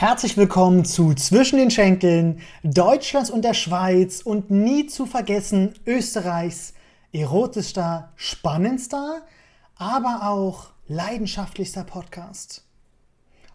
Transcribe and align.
Herzlich 0.00 0.36
willkommen 0.36 0.84
zu 0.84 1.12
Zwischen 1.14 1.58
den 1.58 1.72
Schenkeln, 1.72 2.40
Deutschlands 2.62 3.30
und 3.30 3.42
der 3.42 3.52
Schweiz 3.52 4.22
und 4.22 4.48
nie 4.48 4.86
zu 4.86 5.06
vergessen 5.06 5.74
Österreichs 5.86 6.72
erotischster, 7.12 8.12
spannendster, 8.14 9.26
aber 9.74 10.20
auch 10.22 10.70
leidenschaftlichster 10.86 11.82
Podcast. 11.82 12.64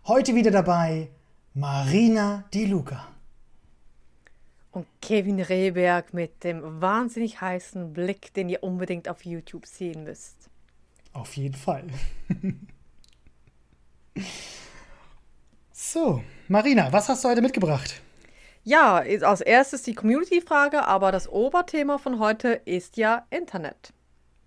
Heute 0.06 0.36
wieder 0.36 0.52
dabei 0.52 1.08
Marina 1.54 2.44
Di 2.54 2.66
Luca. 2.66 3.07
Und 4.73 4.86
Kevin 5.02 5.39
Rehberg 5.39 6.14
mit 6.14 6.44
dem 6.44 6.82
wahnsinnig 6.82 7.39
heißen 7.39 7.94
Blick, 7.94 8.34
den 8.34 8.50
ihr 8.50 8.64
unbedingt 8.64 9.07
auf 9.07 9.23
YouTube 9.23 9.66
sehen 9.66 10.04
müsst. 10.04 10.50
Auf 11.14 11.38
jeden 11.38 11.55
Fall. 11.55 11.88
so, 15.94 16.23
Marina, 16.48 16.91
was 16.91 17.07
hast 17.07 17.23
du 17.23 17.30
heute 17.30 17.44
mitgebracht? 17.44 18.02
Ja, 18.64 18.96
als 18.96 19.42
erstes 19.42 19.83
die 19.83 19.93
Community-Frage, 19.93 20.88
aber 20.88 21.11
das 21.11 21.29
Oberthema 21.29 22.00
von 22.00 22.18
heute 22.18 22.61
ist 22.66 22.97
ja 22.97 23.28
Internet. 23.29 23.93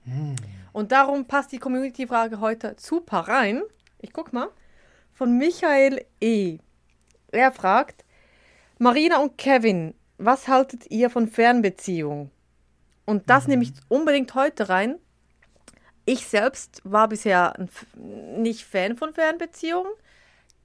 Hm. 0.04 0.34
Und 0.72 0.90
darum 0.90 1.26
passt 1.26 1.52
die 1.52 1.58
Community-Frage 1.58 2.40
heute 2.40 2.74
super 2.80 3.20
rein. 3.20 3.62
Ich 4.00 4.12
guck 4.12 4.32
mal. 4.32 4.48
Von 5.12 5.38
Michael 5.38 6.04
E. 6.20 6.58
Er 7.30 7.52
fragt, 7.52 8.04
Marina 8.78 9.18
und 9.18 9.38
Kevin, 9.38 9.94
was 10.18 10.48
haltet 10.48 10.90
ihr 10.90 11.10
von 11.10 11.28
Fernbeziehung? 11.28 12.30
Und 13.04 13.30
das 13.30 13.44
mhm. 13.44 13.50
nehme 13.50 13.62
ich 13.62 13.72
unbedingt 13.88 14.34
heute 14.34 14.68
rein. 14.68 14.96
Ich 16.06 16.26
selbst 16.26 16.80
war 16.82 17.08
bisher 17.08 17.54
nicht 17.94 18.64
Fan 18.64 18.96
von 18.96 19.12
Fernbeziehungen, 19.12 19.92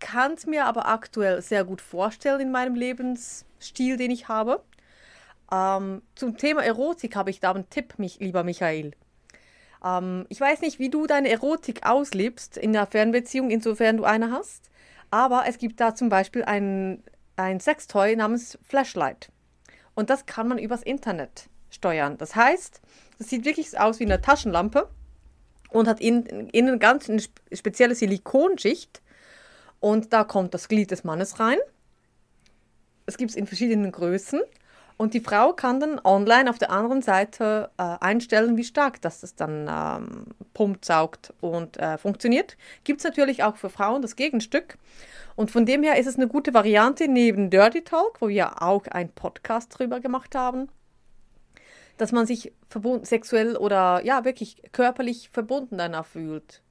kann 0.01 0.33
es 0.33 0.45
mir 0.45 0.65
aber 0.65 0.89
aktuell 0.89 1.41
sehr 1.41 1.63
gut 1.63 1.79
vorstellen 1.79 2.41
in 2.41 2.51
meinem 2.51 2.75
Lebensstil, 2.75 3.95
den 3.95 4.11
ich 4.11 4.27
habe. 4.27 4.61
Ähm, 5.51 6.01
zum 6.15 6.35
Thema 6.35 6.63
Erotik 6.63 7.15
habe 7.15 7.29
ich 7.29 7.39
da 7.39 7.51
einen 7.51 7.69
Tipp, 7.69 7.97
mich, 7.97 8.19
lieber 8.19 8.43
Michael. 8.43 8.91
Ähm, 9.83 10.25
ich 10.27 10.41
weiß 10.41 10.59
nicht, 10.61 10.79
wie 10.79 10.89
du 10.89 11.07
deine 11.07 11.29
Erotik 11.29 11.85
auslebst 11.85 12.57
in 12.57 12.73
der 12.73 12.87
Fernbeziehung, 12.87 13.49
insofern 13.49 13.97
du 13.97 14.03
eine 14.03 14.31
hast, 14.31 14.69
aber 15.09 15.43
es 15.47 15.57
gibt 15.57 15.79
da 15.79 15.95
zum 15.95 16.09
Beispiel 16.09 16.43
ein, 16.43 17.03
ein 17.35 17.59
Sextoy 17.59 18.15
namens 18.15 18.57
Flashlight. 18.63 19.31
Und 19.93 20.09
das 20.09 20.25
kann 20.25 20.47
man 20.47 20.57
übers 20.57 20.83
Internet 20.83 21.49
steuern. 21.69 22.17
Das 22.17 22.35
heißt, 22.35 22.81
das 23.17 23.29
sieht 23.29 23.45
wirklich 23.45 23.79
aus 23.79 23.99
wie 23.99 24.05
eine 24.05 24.21
Taschenlampe 24.21 24.89
und 25.69 25.87
hat 25.87 25.99
innen, 25.99 26.49
innen 26.49 26.79
ganz 26.79 27.09
eine 27.09 27.21
spezielle 27.53 27.95
Silikonschicht. 27.95 29.01
Und 29.81 30.13
da 30.13 30.23
kommt 30.23 30.53
das 30.53 30.69
Glied 30.69 30.91
des 30.91 31.03
Mannes 31.03 31.41
rein. 31.41 31.57
Es 33.05 33.17
gibt 33.17 33.31
es 33.31 33.35
in 33.35 33.47
verschiedenen 33.47 33.91
Größen. 33.91 34.39
Und 34.95 35.15
die 35.15 35.19
Frau 35.19 35.51
kann 35.53 35.79
dann 35.79 35.99
online 36.03 36.47
auf 36.47 36.59
der 36.59 36.69
anderen 36.69 37.01
Seite 37.01 37.71
äh, 37.77 37.97
einstellen, 37.99 38.55
wie 38.55 38.63
stark 38.63 39.01
das, 39.01 39.21
das 39.21 39.35
dann 39.35 39.67
ähm, 39.67 40.25
pumpt, 40.53 40.85
saugt 40.85 41.33
und 41.41 41.77
äh, 41.77 41.97
funktioniert. 41.97 42.55
Gibt 42.83 42.99
es 42.99 43.03
natürlich 43.03 43.43
auch 43.43 43.57
für 43.57 43.71
Frauen 43.71 44.03
das 44.03 44.15
Gegenstück. 44.15 44.77
Und 45.35 45.49
von 45.49 45.65
dem 45.65 45.81
her 45.81 45.97
ist 45.97 46.05
es 46.05 46.17
eine 46.17 46.27
gute 46.27 46.53
Variante 46.53 47.07
neben 47.07 47.49
Dirty 47.49 47.83
Talk, 47.83 48.21
wo 48.21 48.27
wir 48.27 48.61
auch 48.61 48.85
einen 48.85 49.09
Podcast 49.09 49.75
drüber 49.75 49.99
gemacht 49.99 50.35
haben, 50.35 50.69
dass 51.97 52.11
man 52.11 52.27
sich 52.27 52.53
sexuell 53.01 53.57
oder 53.57 54.05
ja, 54.05 54.23
wirklich 54.23 54.61
körperlich 54.71 55.29
verbunden 55.29 55.79
danach 55.79 56.05
fühlt. 56.05 56.61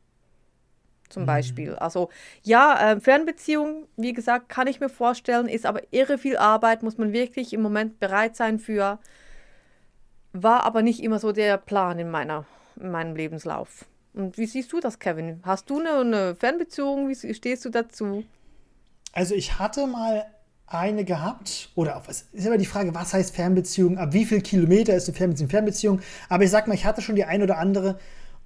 Zum 1.10 1.24
mhm. 1.24 1.26
Beispiel. 1.26 1.74
Also 1.74 2.08
ja, 2.42 2.92
äh, 2.92 3.00
Fernbeziehung, 3.00 3.86
wie 3.96 4.14
gesagt, 4.14 4.48
kann 4.48 4.66
ich 4.66 4.80
mir 4.80 4.88
vorstellen, 4.88 5.46
ist 5.46 5.66
aber 5.66 5.82
irre 5.90 6.16
viel 6.16 6.38
Arbeit, 6.38 6.82
muss 6.82 6.96
man 6.96 7.12
wirklich 7.12 7.52
im 7.52 7.60
Moment 7.60 8.00
bereit 8.00 8.36
sein 8.36 8.58
für. 8.58 8.98
War 10.32 10.64
aber 10.64 10.82
nicht 10.82 11.02
immer 11.02 11.18
so 11.18 11.32
der 11.32 11.58
Plan 11.58 11.98
in, 11.98 12.08
meiner, 12.08 12.46
in 12.76 12.90
meinem 12.90 13.16
Lebenslauf. 13.16 13.84
Und 14.14 14.38
wie 14.38 14.46
siehst 14.46 14.72
du 14.72 14.80
das, 14.80 14.98
Kevin? 14.98 15.40
Hast 15.44 15.68
du 15.68 15.80
eine, 15.80 16.00
eine 16.00 16.34
Fernbeziehung? 16.36 17.08
Wie 17.08 17.34
stehst 17.34 17.64
du 17.64 17.70
dazu? 17.70 18.24
Also 19.12 19.34
ich 19.34 19.58
hatte 19.58 19.86
mal 19.86 20.24
eine 20.70 21.04
gehabt, 21.04 21.70
oder 21.74 22.00
es 22.06 22.28
ist 22.32 22.46
immer 22.46 22.56
die 22.56 22.64
Frage, 22.64 22.94
was 22.94 23.12
heißt 23.12 23.34
Fernbeziehung, 23.34 23.98
ab 23.98 24.12
wie 24.12 24.24
viel 24.24 24.40
Kilometer 24.40 24.94
ist 24.94 25.08
eine 25.08 25.16
Fernbeziehung 25.16 25.50
Fernbeziehung, 25.50 26.00
aber 26.28 26.44
ich 26.44 26.50
sag 26.50 26.68
mal, 26.68 26.74
ich 26.74 26.84
hatte 26.84 27.02
schon 27.02 27.16
die 27.16 27.24
eine 27.24 27.42
oder 27.42 27.58
andere 27.58 27.98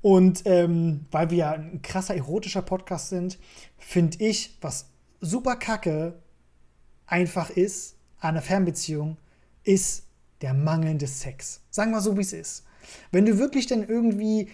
und 0.04 0.42
ähm, 0.44 1.06
weil 1.10 1.30
wir 1.30 1.38
ja 1.38 1.52
ein 1.52 1.80
krasser 1.80 2.14
erotischer 2.14 2.60
Podcast 2.60 3.08
sind, 3.08 3.38
finde 3.78 4.22
ich, 4.22 4.58
was 4.60 4.90
super 5.22 5.56
kacke 5.56 6.20
einfach 7.06 7.48
ist 7.48 7.96
an 8.20 8.32
einer 8.34 8.42
Fernbeziehung, 8.42 9.16
ist 9.62 10.02
der 10.42 10.52
mangelnde 10.52 11.06
Sex. 11.06 11.62
Sagen 11.70 11.92
wir 11.92 12.02
so, 12.02 12.18
wie 12.18 12.20
es 12.20 12.34
ist. 12.34 12.64
Wenn 13.12 13.24
du 13.24 13.38
wirklich 13.38 13.66
dann 13.66 13.88
irgendwie, 13.88 14.50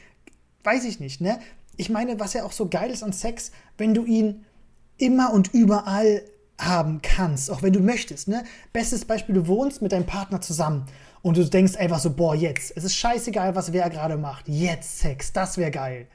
weiß 0.63 0.85
ich 0.85 1.01
nicht, 1.01 1.21
ne? 1.21 1.41
Ich 1.77 1.91
meine, 1.91 2.21
was 2.21 2.35
ja 2.35 2.45
auch 2.45 2.53
so 2.53 2.69
geil 2.69 2.93
ist 2.93 3.03
an 3.03 3.13
Sex, 3.13 3.51
wenn 3.77 3.93
du 3.93 4.05
ihn 4.05 4.45
immer 4.99 5.33
und 5.33 5.53
überall 5.53 6.23
haben 6.61 7.03
kannst, 7.03 7.51
auch 7.51 7.65
wenn 7.65 7.73
du 7.73 7.81
möchtest. 7.81 8.29
Ne? 8.29 8.45
Bestes 8.73 9.05
Beispiel, 9.05 9.35
du 9.35 9.49
wohnst 9.49 9.83
mit 9.83 9.91
deinem 9.91 10.07
Partner 10.07 10.41
zusammen 10.41 10.87
und 11.23 11.37
du 11.37 11.45
denkst 11.45 11.77
einfach 11.77 12.01
so, 12.01 12.15
boah, 12.15 12.35
jetzt, 12.35 12.73
es 12.77 12.85
ist 12.85 12.95
scheißegal, 12.97 13.55
was 13.55 13.73
wer 13.73 13.91
gerade 13.91 14.17
macht. 14.17 14.49
Jetzt 14.49 15.01
Sex, 15.01 15.33
das 15.33 15.59
wäre 15.59 15.71
geil. 15.71 16.07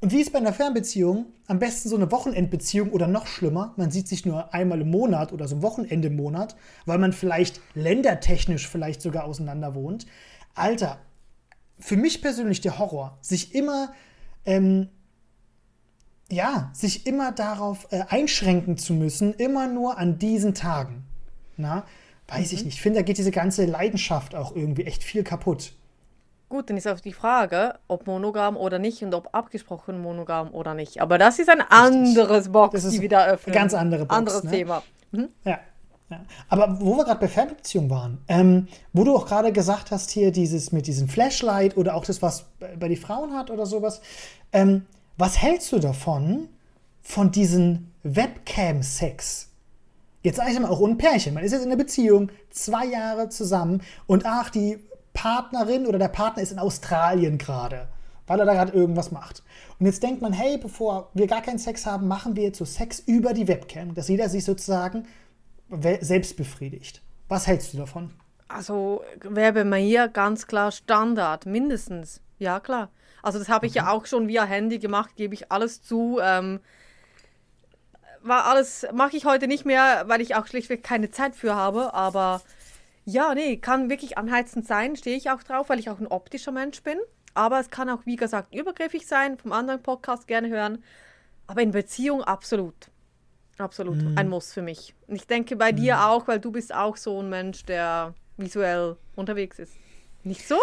Und 0.00 0.12
wie 0.12 0.20
ist 0.20 0.32
bei 0.32 0.38
einer 0.38 0.52
Fernbeziehung? 0.52 1.26
Am 1.48 1.58
besten 1.58 1.88
so 1.88 1.96
eine 1.96 2.10
Wochenendbeziehung 2.12 2.90
oder 2.90 3.08
noch 3.08 3.26
schlimmer, 3.26 3.74
man 3.76 3.90
sieht 3.90 4.06
sich 4.06 4.24
nur 4.24 4.54
einmal 4.54 4.80
im 4.80 4.90
Monat 4.90 5.32
oder 5.32 5.48
so 5.48 5.56
ein 5.56 5.62
Wochenende 5.62 6.08
im 6.08 6.16
Monat, 6.16 6.54
weil 6.86 6.98
man 6.98 7.12
vielleicht 7.12 7.60
ländertechnisch 7.74 8.68
vielleicht 8.68 9.02
sogar 9.02 9.24
auseinander 9.24 9.74
wohnt. 9.74 10.06
Alter, 10.54 10.98
für 11.80 11.96
mich 11.96 12.22
persönlich 12.22 12.60
der 12.60 12.78
Horror, 12.78 13.18
sich 13.22 13.54
immer 13.54 13.92
ähm, 14.44 14.88
ja, 16.30 16.70
sich 16.74 17.06
immer 17.06 17.32
darauf 17.32 17.88
äh, 17.90 18.02
einschränken 18.08 18.76
zu 18.76 18.92
müssen, 18.92 19.34
immer 19.34 19.66
nur 19.66 19.98
an 19.98 20.18
diesen 20.18 20.54
Tagen. 20.54 21.04
Na, 21.56 21.84
weiß 22.28 22.52
mhm. 22.52 22.58
ich 22.58 22.64
nicht. 22.64 22.74
Ich 22.74 22.82
finde, 22.82 23.00
da 23.00 23.02
geht 23.02 23.18
diese 23.18 23.30
ganze 23.30 23.64
Leidenschaft 23.64 24.34
auch 24.34 24.54
irgendwie 24.54 24.84
echt 24.84 25.02
viel 25.02 25.24
kaputt. 25.24 25.72
Gut, 26.48 26.70
dann 26.70 26.78
ist 26.78 26.88
auch 26.88 27.00
die 27.00 27.12
Frage, 27.12 27.74
ob 27.88 28.06
monogam 28.06 28.56
oder 28.56 28.78
nicht 28.78 29.02
und 29.02 29.14
ob 29.14 29.28
abgesprochen 29.32 30.00
monogam 30.00 30.54
oder 30.54 30.72
nicht. 30.72 31.02
Aber 31.02 31.18
das 31.18 31.38
ist 31.38 31.50
ein 31.50 31.60
Richtig. 31.60 31.78
anderes 31.78 32.50
Box, 32.50 32.72
das 32.72 32.84
ist 32.84 32.94
die 32.94 33.02
wir 33.02 33.08
da 33.10 33.26
öffnen. 33.26 33.54
Ganz 33.54 33.74
andere 33.74 34.06
Box. 34.06 34.16
Anderes 34.16 34.44
ne? 34.44 34.50
Thema. 34.50 34.82
Mhm. 35.10 35.28
Ja. 35.44 35.58
Ja. 36.10 36.22
Aber 36.48 36.80
wo 36.80 36.96
wir 36.96 37.04
gerade 37.04 37.20
bei 37.20 37.28
Fernbeziehungen 37.28 37.90
waren, 37.90 38.18
ähm, 38.28 38.68
wo 38.94 39.04
du 39.04 39.14
auch 39.14 39.26
gerade 39.26 39.52
gesagt 39.52 39.90
hast, 39.90 40.10
hier 40.10 40.32
dieses 40.32 40.72
mit 40.72 40.86
diesem 40.86 41.06
Flashlight 41.06 41.76
oder 41.76 41.94
auch 41.94 42.04
das, 42.06 42.22
was 42.22 42.46
bei, 42.58 42.88
den 42.88 42.96
Frauen 42.96 43.34
hat 43.34 43.50
oder 43.50 43.66
sowas, 43.66 44.00
ähm, 44.52 44.86
was 45.18 45.36
hältst 45.36 45.70
du 45.72 45.78
davon, 45.78 46.48
von 47.02 47.30
diesen 47.30 47.92
Webcam-Sex? 48.04 49.47
Jetzt 50.28 50.36
sage 50.36 50.50
ich 50.52 50.60
mal 50.60 50.68
auch 50.68 50.86
ein 50.86 50.98
Pärchen. 50.98 51.32
Man 51.32 51.42
ist 51.42 51.52
jetzt 51.52 51.62
in 51.62 51.68
einer 51.68 51.78
Beziehung, 51.78 52.30
zwei 52.50 52.84
Jahre 52.84 53.30
zusammen 53.30 53.80
und 54.06 54.26
ach, 54.26 54.50
die 54.50 54.78
Partnerin 55.14 55.86
oder 55.86 55.98
der 55.98 56.08
Partner 56.08 56.42
ist 56.42 56.52
in 56.52 56.58
Australien 56.58 57.38
gerade, 57.38 57.88
weil 58.26 58.38
er 58.38 58.44
da 58.44 58.52
gerade 58.52 58.74
irgendwas 58.74 59.10
macht. 59.10 59.42
Und 59.78 59.86
jetzt 59.86 60.02
denkt 60.02 60.20
man, 60.20 60.34
hey, 60.34 60.58
bevor 60.58 61.08
wir 61.14 61.26
gar 61.28 61.40
keinen 61.40 61.58
Sex 61.58 61.86
haben, 61.86 62.08
machen 62.08 62.36
wir 62.36 62.42
jetzt 62.42 62.58
so 62.58 62.66
Sex 62.66 62.98
über 63.06 63.32
die 63.32 63.48
Webcam, 63.48 63.94
dass 63.94 64.08
jeder 64.08 64.28
sich 64.28 64.44
sozusagen 64.44 65.06
selbst 66.02 66.36
befriedigt. 66.36 67.00
Was 67.28 67.46
hältst 67.46 67.72
du 67.72 67.78
davon? 67.78 68.10
Also 68.48 69.00
wäre 69.22 69.54
bei 69.54 69.64
mir 69.64 69.78
hier 69.78 70.08
ganz 70.08 70.46
klar 70.46 70.72
Standard, 70.72 71.46
mindestens. 71.46 72.20
Ja, 72.38 72.60
klar. 72.60 72.90
Also 73.22 73.38
das 73.38 73.48
habe 73.48 73.64
ich 73.64 73.72
mhm. 73.72 73.78
ja 73.78 73.92
auch 73.92 74.04
schon 74.04 74.28
via 74.28 74.44
Handy 74.44 74.78
gemacht, 74.78 75.16
gebe 75.16 75.32
ich 75.32 75.50
alles 75.50 75.80
zu. 75.80 76.18
Ähm, 76.22 76.60
war 78.28 78.46
alles, 78.46 78.86
mache 78.92 79.16
ich 79.16 79.24
heute 79.24 79.48
nicht 79.48 79.64
mehr, 79.64 80.04
weil 80.06 80.20
ich 80.20 80.34
auch 80.34 80.46
schlichtweg 80.46 80.82
keine 80.82 81.10
Zeit 81.10 81.34
für 81.34 81.54
habe. 81.54 81.94
Aber 81.94 82.42
ja, 83.04 83.34
nee, 83.34 83.56
kann 83.56 83.90
wirklich 83.90 84.18
anheizend 84.18 84.66
sein, 84.66 84.96
stehe 84.96 85.16
ich 85.16 85.30
auch 85.30 85.42
drauf, 85.42 85.68
weil 85.68 85.78
ich 85.78 85.90
auch 85.90 85.98
ein 85.98 86.06
optischer 86.06 86.52
Mensch 86.52 86.82
bin. 86.82 86.98
Aber 87.34 87.60
es 87.60 87.70
kann 87.70 87.88
auch, 87.88 88.04
wie 88.04 88.16
gesagt, 88.16 88.54
übergriffig 88.54 89.06
sein, 89.06 89.38
vom 89.38 89.52
anderen 89.52 89.82
Podcast 89.82 90.26
gerne 90.26 90.48
hören. 90.48 90.82
Aber 91.46 91.62
in 91.62 91.70
Beziehung 91.70 92.22
absolut. 92.22 92.90
Absolut. 93.58 93.96
Mhm. 93.96 94.18
Ein 94.18 94.28
Muss 94.28 94.52
für 94.52 94.62
mich. 94.62 94.94
Und 95.06 95.16
ich 95.16 95.26
denke 95.26 95.56
bei 95.56 95.72
mhm. 95.72 95.76
dir 95.76 96.06
auch, 96.06 96.28
weil 96.28 96.40
du 96.40 96.52
bist 96.52 96.74
auch 96.74 96.96
so 96.96 97.20
ein 97.20 97.28
Mensch, 97.28 97.64
der 97.64 98.14
visuell 98.36 98.96
unterwegs 99.16 99.58
ist. 99.58 99.72
Nicht 100.22 100.46
so? 100.46 100.58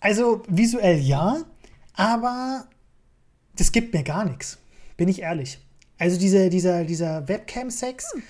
Also 0.00 0.42
visuell 0.48 0.98
ja, 0.98 1.42
aber 1.94 2.66
das 3.56 3.72
gibt 3.72 3.94
mir 3.94 4.02
gar 4.02 4.24
nichts. 4.24 4.58
Bin 4.96 5.08
ich 5.08 5.22
ehrlich. 5.22 5.58
Also 5.98 6.18
diese, 6.18 6.50
dieser, 6.50 6.84
dieser 6.84 7.26
Webcam-Sex 7.28 8.12
hm. 8.12 8.22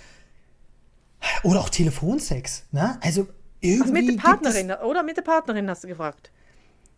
oder 1.43 1.61
auch 1.61 1.69
Telefonsex, 1.69 2.65
ne? 2.73 2.99
Also 3.03 3.27
irgendwie. 3.61 3.83
Also 3.83 3.93
mit 3.93 4.09
der 4.09 4.23
Partnerin, 4.23 4.73
oder 4.73 5.03
mit 5.03 5.17
der 5.17 5.23
Partnerin 5.23 5.69
hast 5.69 5.85
du 5.85 5.89
gefragt. 5.89 6.31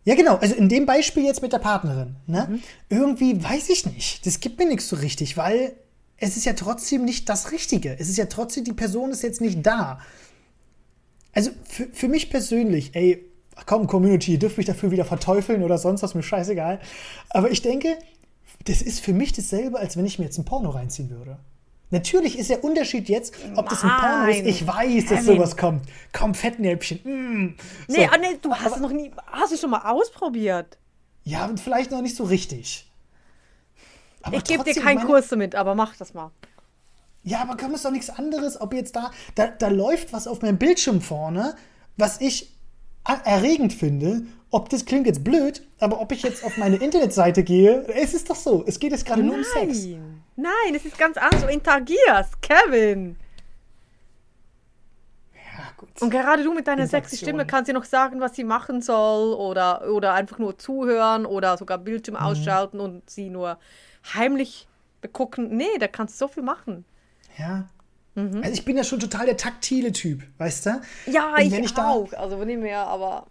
Ja, 0.04 0.14
genau. 0.14 0.36
Also 0.36 0.54
in 0.54 0.68
dem 0.68 0.86
Beispiel 0.86 1.24
jetzt 1.24 1.42
mit 1.42 1.52
der 1.52 1.58
Partnerin. 1.58 2.16
Ne? 2.26 2.46
Mhm. 2.48 2.62
Irgendwie 2.88 3.42
weiß 3.42 3.68
ich 3.68 3.84
nicht. 3.84 4.24
Das 4.24 4.40
gibt 4.40 4.58
mir 4.58 4.66
nichts 4.66 4.88
so 4.88 4.96
richtig, 4.96 5.36
weil 5.36 5.74
es 6.16 6.36
ist 6.36 6.46
ja 6.46 6.54
trotzdem 6.54 7.04
nicht 7.04 7.28
das 7.28 7.52
Richtige. 7.52 7.94
Es 7.98 8.08
ist 8.08 8.16
ja 8.16 8.26
trotzdem, 8.26 8.64
die 8.64 8.72
Person 8.72 9.10
ist 9.10 9.22
jetzt 9.22 9.40
nicht 9.40 9.66
da. 9.66 10.00
Also 11.32 11.50
für, 11.68 11.88
für 11.92 12.08
mich 12.08 12.30
persönlich, 12.30 12.94
ey, 12.94 13.24
komm, 13.66 13.86
Community, 13.86 14.32
ihr 14.32 14.38
dürft 14.38 14.56
mich 14.56 14.66
dafür 14.66 14.90
wieder 14.90 15.04
verteufeln 15.04 15.62
oder 15.62 15.78
sonst 15.78 16.02
was, 16.02 16.14
mir 16.14 16.22
scheißegal. 16.22 16.80
Aber 17.30 17.50
ich 17.50 17.62
denke, 17.62 17.98
das 18.68 18.82
ist 18.82 19.00
für 19.00 19.12
mich 19.12 19.32
dasselbe, 19.32 19.78
als 19.78 19.96
wenn 19.96 20.04
ich 20.04 20.18
mir 20.18 20.26
jetzt 20.26 20.38
ein 20.38 20.44
Porno 20.44 20.70
reinziehen 20.70 21.10
würde. 21.10 21.38
Natürlich 21.90 22.38
ist 22.38 22.50
der 22.50 22.62
Unterschied 22.62 23.08
jetzt, 23.08 23.34
ob 23.56 23.68
das 23.70 23.82
ein 23.82 23.90
Porno 23.90 24.26
ist. 24.30 24.46
Ich 24.46 24.66
weiß, 24.66 25.06
dass 25.06 25.20
Kevin. 25.20 25.36
sowas 25.36 25.56
kommt. 25.56 25.88
Komm, 26.12 26.34
Fettnäpfchen. 26.34 27.00
Mm. 27.02 27.56
So. 27.88 27.96
Nee, 27.96 28.08
ah, 28.12 28.18
nee, 28.18 28.36
du 28.42 28.54
hast 28.54 28.76
es 28.76 28.80
noch 28.80 28.92
nie. 28.92 29.10
Hast 29.32 29.52
du 29.52 29.56
schon 29.56 29.70
mal 29.70 29.90
ausprobiert? 29.90 30.76
Ja, 31.24 31.46
und 31.46 31.58
vielleicht 31.60 31.90
noch 31.90 32.02
nicht 32.02 32.14
so 32.14 32.24
richtig. 32.24 32.90
Aber 34.22 34.36
ich 34.36 34.44
gebe 34.44 34.64
dir 34.64 34.74
keinen 34.74 34.96
meine- 34.96 35.08
Kurs 35.08 35.28
damit, 35.28 35.54
aber 35.54 35.74
mach 35.74 35.96
das 35.96 36.12
mal. 36.12 36.30
Ja, 37.22 37.40
aber 37.40 37.56
komm, 37.56 37.74
ist 37.74 37.84
doch 37.84 37.90
nichts 37.90 38.10
anderes, 38.10 38.60
ob 38.60 38.74
jetzt 38.74 38.94
da, 38.94 39.10
da, 39.34 39.46
da 39.46 39.68
läuft 39.68 40.12
was 40.12 40.26
auf 40.26 40.42
meinem 40.42 40.58
Bildschirm 40.58 41.00
vorne, 41.00 41.56
was 41.96 42.20
ich 42.20 42.54
erregend 43.04 43.72
finde. 43.72 44.22
Ob 44.50 44.70
das 44.70 44.86
klingt 44.86 45.06
jetzt 45.06 45.24
blöd, 45.24 45.62
aber 45.78 46.00
ob 46.00 46.10
ich 46.12 46.22
jetzt 46.22 46.42
auf 46.42 46.56
meine 46.56 46.76
Internetseite 46.82 47.42
gehe, 47.42 47.82
es 47.94 48.14
ist 48.14 48.30
doch 48.30 48.36
so. 48.36 48.64
Es 48.66 48.78
geht 48.78 48.92
jetzt 48.92 49.04
gerade 49.04 49.22
nur 49.22 49.34
um 49.34 49.44
Sex. 49.44 49.84
Nein, 49.84 50.20
nein, 50.36 50.74
es 50.74 50.84
ist 50.86 50.96
ganz 50.98 51.16
anders. 51.18 51.42
Du 51.42 51.48
interagierst, 51.48 52.40
Kevin. 52.40 53.16
Ja, 55.34 55.64
gut. 55.76 55.90
Und 56.00 56.10
gerade 56.10 56.42
du 56.44 56.54
mit 56.54 56.66
deiner 56.66 56.86
sexy. 56.86 57.16
Stimme 57.18 57.46
kannst 57.46 57.68
dir 57.68 57.74
noch 57.74 57.84
sagen, 57.84 58.20
was 58.20 58.34
sie 58.36 58.44
machen 58.44 58.80
soll 58.80 59.34
oder, 59.34 59.90
oder 59.90 60.14
einfach 60.14 60.38
nur 60.38 60.56
zuhören 60.58 61.26
oder 61.26 61.56
sogar 61.58 61.78
Bildschirm 61.78 62.14
Mhm. 62.16 62.22
ausschalten 62.22 62.80
und 62.80 63.08
sie 63.10 63.28
nur 63.28 63.58
heimlich 64.14 64.66
begucken. 65.00 65.56
Nee, 65.56 65.76
da 65.78 65.88
kannst 65.88 66.14
du 66.20 66.26
so 66.26 66.28
viel 66.32 66.42
machen. 66.42 66.84
Ja. 67.38 67.68
Also 68.42 68.52
ich 68.52 68.64
bin 68.64 68.76
ja 68.76 68.84
schon 68.84 69.00
total 69.00 69.26
der 69.26 69.36
taktile 69.36 69.92
Typ, 69.92 70.22
weißt 70.38 70.66
du? 70.66 70.80
Ja, 71.06 71.34
ich 71.38 71.52
ich 71.52 71.74
da- 71.74 71.90
auch. 71.90 72.12
Also 72.14 72.44
nicht 72.44 72.60
mehr, 72.60 72.86
aber 72.86 73.26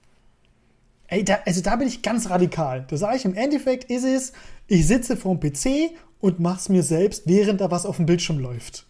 Ey, 1.09 1.23
da, 1.23 1.39
also 1.45 1.61
da 1.61 1.75
bin 1.77 1.87
ich 1.87 2.01
ganz 2.01 2.29
radikal. 2.29 2.85
Da 2.89 2.97
sage 2.97 3.15
ich, 3.17 3.25
im 3.25 3.33
Endeffekt 3.33 3.85
ist 3.85 4.03
es, 4.03 4.33
ich 4.67 4.85
sitze 4.87 5.15
vorm 5.15 5.39
PC 5.39 5.91
und 6.19 6.39
mach's 6.39 6.67
mir 6.67 6.83
selbst, 6.83 7.23
während 7.27 7.61
da 7.61 7.71
was 7.71 7.85
auf 7.85 7.95
dem 7.97 8.05
Bildschirm 8.05 8.39
läuft. 8.39 8.85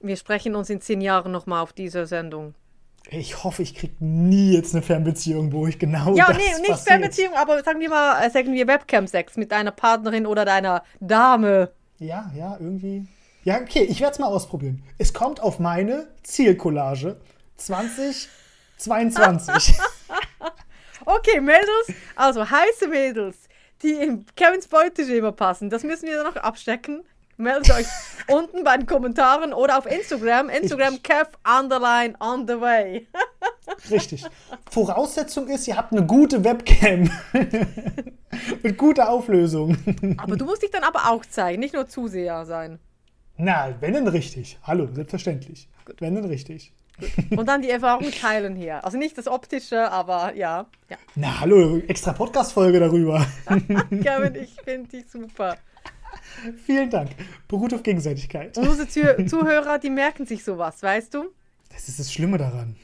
wir 0.00 0.16
sprechen 0.16 0.54
uns 0.54 0.70
in 0.70 0.80
zehn 0.80 1.00
Jahren 1.00 1.32
nochmal 1.32 1.62
auf 1.62 1.72
dieser 1.72 2.06
Sendung. 2.06 2.54
Ich 3.10 3.44
hoffe, 3.44 3.62
ich 3.62 3.74
krieg 3.74 3.92
nie 4.00 4.52
jetzt 4.52 4.74
eine 4.74 4.82
Fernbeziehung, 4.82 5.52
wo 5.52 5.66
ich 5.68 5.78
genau 5.78 6.14
Ja, 6.16 6.26
das 6.28 6.36
nee, 6.36 6.42
nicht 6.44 6.70
passiert. 6.70 6.88
Fernbeziehung, 6.88 7.34
aber 7.34 7.62
sagen 7.62 7.80
wir 7.80 7.88
mal, 7.88 8.24
äh, 8.24 8.30
sagen 8.30 8.52
wir 8.52 8.66
Webcam-Sex 8.66 9.36
mit 9.36 9.52
deiner 9.52 9.70
Partnerin 9.72 10.26
oder 10.26 10.44
deiner 10.44 10.82
Dame. 11.00 11.70
Ja, 11.98 12.30
ja, 12.36 12.56
irgendwie. 12.60 13.06
Ja, 13.46 13.60
okay, 13.60 13.84
ich 13.84 14.00
werde 14.00 14.14
es 14.14 14.18
mal 14.18 14.26
ausprobieren. 14.26 14.82
Es 14.98 15.14
kommt 15.14 15.40
auf 15.40 15.60
meine 15.60 16.08
Zielcollage 16.24 17.20
2022. 17.58 19.78
Okay, 21.08 21.40
Mädels, 21.40 21.92
also 22.16 22.50
heiße 22.50 22.88
Mädels, 22.88 23.36
die 23.80 23.92
in 23.92 24.26
Kevins 24.34 24.66
Beuteschema 24.66 25.30
passen, 25.30 25.70
das 25.70 25.84
müssen 25.84 26.08
wir 26.08 26.24
noch 26.24 26.34
abstecken. 26.34 27.04
Meldet 27.36 27.70
euch 27.70 27.86
unten 28.26 28.64
bei 28.64 28.76
den 28.76 28.86
Kommentaren 28.86 29.52
oder 29.52 29.78
auf 29.78 29.86
Instagram. 29.86 30.48
Instagram 30.48 31.00
Kev 31.04 31.28
underline 31.44 32.16
on 32.18 32.48
the 32.48 32.60
way. 32.60 33.06
Richtig. 33.90 34.24
Voraussetzung 34.68 35.46
ist, 35.46 35.68
ihr 35.68 35.76
habt 35.76 35.92
eine 35.92 36.04
gute 36.04 36.42
Webcam. 36.42 37.08
Mit 38.64 38.76
guter 38.76 39.08
Auflösung. 39.08 39.76
Aber 40.18 40.34
du 40.34 40.44
musst 40.44 40.64
dich 40.64 40.72
dann 40.72 40.82
aber 40.82 41.12
auch 41.12 41.24
zeigen, 41.24 41.60
nicht 41.60 41.74
nur 41.74 41.86
Zuseher 41.86 42.44
sein. 42.46 42.80
Na, 43.38 43.74
wenn 43.80 43.92
denn 43.92 44.08
richtig. 44.08 44.58
Hallo, 44.62 44.88
selbstverständlich. 44.92 45.68
Wenn 45.98 46.14
denn 46.14 46.24
richtig. 46.24 46.72
Und 47.36 47.46
dann 47.46 47.60
die 47.60 47.68
Erfahrung 47.68 48.10
teilen 48.10 48.56
hier. 48.56 48.82
Also 48.84 48.96
nicht 48.96 49.18
das 49.18 49.28
Optische, 49.28 49.90
aber 49.90 50.34
ja. 50.34 50.66
ja. 50.88 50.96
Na, 51.14 51.40
hallo, 51.40 51.78
extra 51.86 52.12
Podcast-Folge 52.12 52.80
darüber. 52.80 53.26
Kevin, 53.90 54.34
ich 54.36 54.56
finde 54.64 54.88
dich 54.88 55.10
super. 55.10 55.58
Vielen 56.64 56.88
Dank. 56.88 57.10
Beruht 57.46 57.74
auf 57.74 57.82
Gegenseitigkeit. 57.82 58.56
Unsere 58.56 58.88
Zuh 58.88 59.26
Zuhörer, 59.26 59.78
die 59.78 59.90
merken 59.90 60.24
sich 60.24 60.42
sowas, 60.42 60.82
weißt 60.82 61.12
du? 61.12 61.26
Das 61.70 61.88
ist 61.88 61.98
das 62.00 62.10
Schlimme 62.10 62.38
daran. 62.38 62.76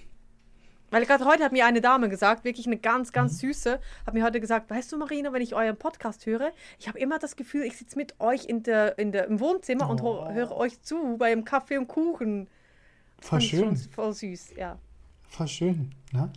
Weil 0.93 1.07
gerade 1.07 1.25
heute 1.25 1.43
hat 1.43 1.53
mir 1.53 1.65
eine 1.67 1.81
Dame 1.81 2.09
gesagt, 2.11 2.45
wirklich 2.45 2.67
eine 2.67 2.77
ganz, 2.77 3.13
ganz 3.13 3.39
süße, 3.41 3.81
hat 4.07 4.15
mir 4.15 4.23
heute 4.25 4.41
gesagt, 4.41 4.71
weißt 4.71 4.93
du, 4.93 4.99
Marina, 4.99 5.33
wenn 5.33 5.41
ich 5.43 5.55
euren 5.55 5.77
Podcast 5.77 6.27
höre, 6.27 6.53
ich 6.79 6.87
habe 6.87 6.99
immer 6.99 7.19
das 7.19 7.35
Gefühl, 7.35 7.65
ich 7.65 7.77
sitze 7.79 7.97
mit 7.97 8.21
euch 8.21 8.45
in 8.45 8.63
der, 8.63 8.99
in 8.99 9.11
der, 9.11 9.27
im 9.27 9.41
Wohnzimmer 9.41 9.89
und 9.89 10.03
ho- 10.03 10.29
höre 10.31 10.55
euch 10.55 10.81
zu 10.83 11.17
beim 11.17 11.45
Kaffee 11.45 11.79
und 11.79 11.89
Kuchen. 11.89 12.47
Voll 13.21 13.41
schön. 13.41 13.75
Voll 13.77 14.13
süß, 14.13 14.55
ja. 14.57 14.79
Voll 15.29 15.49
schön. 15.49 15.91
Ne? 16.13 16.31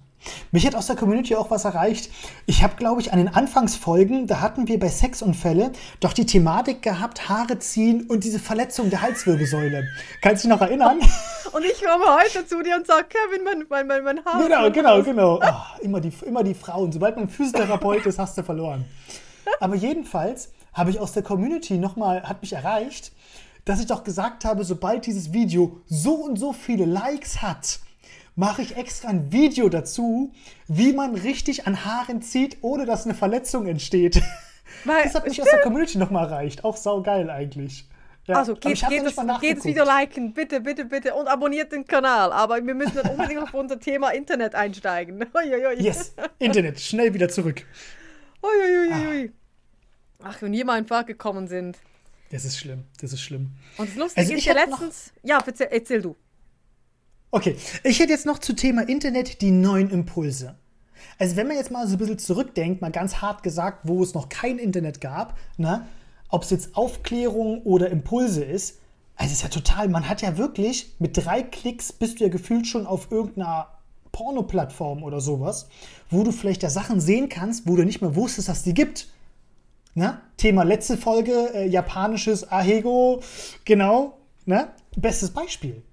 Mich 0.52 0.66
hat 0.66 0.76
aus 0.76 0.88
der 0.88 0.96
Community 0.96 1.36
auch 1.36 1.52
was 1.52 1.66
erreicht. 1.66 2.12
Ich 2.46 2.64
habe, 2.64 2.76
glaube 2.76 3.02
ich, 3.02 3.12
an 3.12 3.20
den 3.20 3.28
Anfangsfolgen, 3.28 4.28
da 4.28 4.42
hatten 4.42 4.68
wir 4.68 4.80
bei 4.80 4.90
Sexunfälle 4.90 5.72
doch 6.00 6.14
die 6.14 6.26
Thematik 6.26 6.82
gehabt, 6.82 7.30
Haare 7.30 7.60
ziehen 7.60 8.06
und 8.08 8.24
diese 8.24 8.40
Verletzung 8.40 8.90
der 8.90 9.02
Halswirbelsäule. 9.02 9.88
Kannst 10.22 10.44
du 10.44 10.48
dich 10.48 10.58
noch 10.58 10.62
erinnern? 10.62 11.00
Und 11.52 11.64
ich 11.64 11.82
komme 11.82 12.04
heute 12.20 12.46
zu 12.46 12.62
dir 12.64 12.76
und 12.76 12.86
sage, 12.86 13.06
Kevin, 13.08 13.46
mein, 13.46 13.66
mein, 13.70 13.88
mein, 13.88 14.04
mein 14.04 14.26
Haar. 14.26 14.44
genau, 14.44 14.70
genau, 14.72 15.04
genau. 15.04 15.40
Ah, 15.42 15.78
immer, 15.80 16.02
die, 16.02 16.12
immer 16.26 16.44
die 16.44 16.54
Frauen. 16.54 16.92
Sobald 16.92 17.16
man 17.16 17.30
Physiotherapeut 17.30 18.06
ist, 18.06 18.20
hast 18.20 18.38
du 18.38 18.44
verloren. 18.44 18.84
Aber 19.62 19.76
jedenfalls 19.76 20.50
habe 20.74 20.90
ich 20.90 21.00
aus 21.00 21.14
der 21.14 21.24
Community 21.24 21.78
nochmal, 21.78 22.24
hat 22.24 22.42
mich 22.42 22.52
erreicht, 22.52 23.14
dass 23.64 23.80
ich 23.80 23.88
doch 23.88 24.04
gesagt 24.04 24.44
habe, 24.44 24.64
sobald 24.64 25.06
dieses 25.06 25.32
Video 25.34 25.82
so 25.88 26.16
und 26.16 26.38
so 26.38 26.52
viele 26.52 26.86
Likes 26.86 27.42
hat, 27.42 27.80
mache 28.36 28.62
ich 28.62 28.76
extra 28.78 29.10
ein 29.10 29.32
Video 29.32 29.70
dazu, 29.70 30.32
wie 30.68 30.94
man 30.94 31.16
richtig 31.16 31.68
an 31.68 31.86
Haaren 31.86 32.22
zieht, 32.22 32.58
ohne 32.62 32.86
dass 32.86 33.06
eine 33.06 33.14
Verletzung 33.14 33.68
entsteht. 33.68 34.22
Weil- 34.84 35.04
Das 35.04 35.16
hat 35.16 35.28
mich 35.28 35.42
aus 35.42 35.48
der 35.50 35.62
Community 35.62 35.98
nochmal 35.98 36.26
erreicht. 36.28 36.64
Auch 36.64 36.78
saugeil 36.78 37.30
eigentlich. 37.30 37.88
Ja, 38.28 38.38
Also 38.38 38.54
geht, 38.56 38.64
geht, 38.90 39.06
das, 39.06 39.16
geht 39.40 39.58
das. 39.60 39.66
Video 39.66 39.84
liken, 39.86 40.34
bitte, 40.34 40.60
bitte, 40.60 40.86
bitte 40.86 41.14
und 41.14 41.28
abonniert 41.28 41.72
den 41.72 41.86
Kanal. 41.86 42.32
Aber 42.34 42.56
wir 42.66 42.74
müssen 42.74 42.96
dann 42.96 43.12
unbedingt 43.12 43.40
auf 43.42 43.54
unser 43.54 43.80
Thema 43.80 44.10
Internet 44.10 44.56
einsteigen. 44.56 45.24
Uiuiui. 45.34 45.80
Yes, 45.84 46.16
Internet, 46.40 46.80
schnell 46.80 47.14
wieder 47.14 47.30
zurück. 47.30 47.64
Uiuiui. 48.42 49.32
Ach, 50.24 50.42
wenn 50.42 50.52
wir 50.52 50.66
mal 50.66 50.80
in 50.80 50.88
Fahrt 50.88 51.08
gekommen 51.08 51.48
sind. 51.48 51.78
Das 52.32 52.46
ist 52.46 52.58
schlimm, 52.58 52.86
das 53.00 53.14
ist 53.14 53.22
schlimm. 53.22 53.52
Und 53.78 53.90
das 53.90 53.96
Lustige 53.96 54.22
Also 54.22 54.34
ist 54.34 54.40
ich 54.40 54.46
ja 54.46 54.54
letztens. 54.54 55.14
Ja, 55.22 55.40
erzähl, 55.46 55.68
erzähl 55.70 56.02
du. 56.02 56.16
Okay, 57.36 57.58
ich 57.84 58.00
hätte 58.00 58.14
jetzt 58.14 58.26
noch 58.26 58.40
zu 58.40 58.54
Thema 58.54 58.88
Internet 58.88 59.42
die 59.42 59.52
neuen 59.52 59.90
Impulse. 59.90 60.56
Also 61.20 61.36
wenn 61.36 61.48
man 61.48 61.58
jetzt 61.58 61.70
mal 61.70 61.86
so 61.86 61.96
ein 61.96 61.98
bisschen 61.98 62.18
zurückdenkt, 62.18 62.82
mal 62.82 62.92
ganz 62.92 63.18
hart 63.18 63.44
gesagt, 63.44 63.80
wo 63.84 64.02
es 64.02 64.14
noch 64.14 64.30
kein 64.30 64.58
Internet 64.58 65.02
gab, 65.02 65.38
ne, 65.58 65.86
ob 66.30 66.44
es 66.44 66.50
jetzt 66.52 66.78
Aufklärung 66.78 67.62
oder 67.64 67.90
Impulse 67.90 68.42
ist, 68.42 68.80
also 69.18 69.34
es 69.34 69.40
ist 69.40 69.44
ja 69.44 69.50
total, 69.50 69.90
man 69.90 70.08
hat 70.08 70.22
ja 70.22 70.38
wirklich 70.38 70.96
mit 71.00 71.18
drei 71.26 71.44
Klicks 71.44 71.92
bist 71.92 72.22
du 72.22 72.24
ja 72.24 72.30
gefühlt 72.30 72.68
schon 72.68 72.88
auf 72.88 73.12
irgendeiner 73.12 73.68
Porno-Plattform 74.14 75.04
oder 75.04 75.20
sowas, 75.20 75.68
wo 76.10 76.24
du 76.24 76.32
vielleicht 76.32 76.64
da 76.64 76.70
Sachen 76.70 77.02
sehen 77.02 77.28
kannst, 77.28 77.68
wo 77.68 77.76
du 77.76 77.84
nicht 77.84 78.00
mehr 78.00 78.16
wusstest, 78.16 78.48
dass 78.48 78.64
die 78.64 78.74
gibt. 78.74 79.10
Ne? 79.94 80.22
Thema 80.38 80.64
letzte 80.64 80.96
Folge, 80.96 81.54
äh, 81.54 81.68
japanisches 81.68 82.50
Ahego, 82.50 83.22
genau, 83.66 84.20
ne? 84.46 84.70
Bestes 84.96 85.32
Beispiel. 85.32 85.84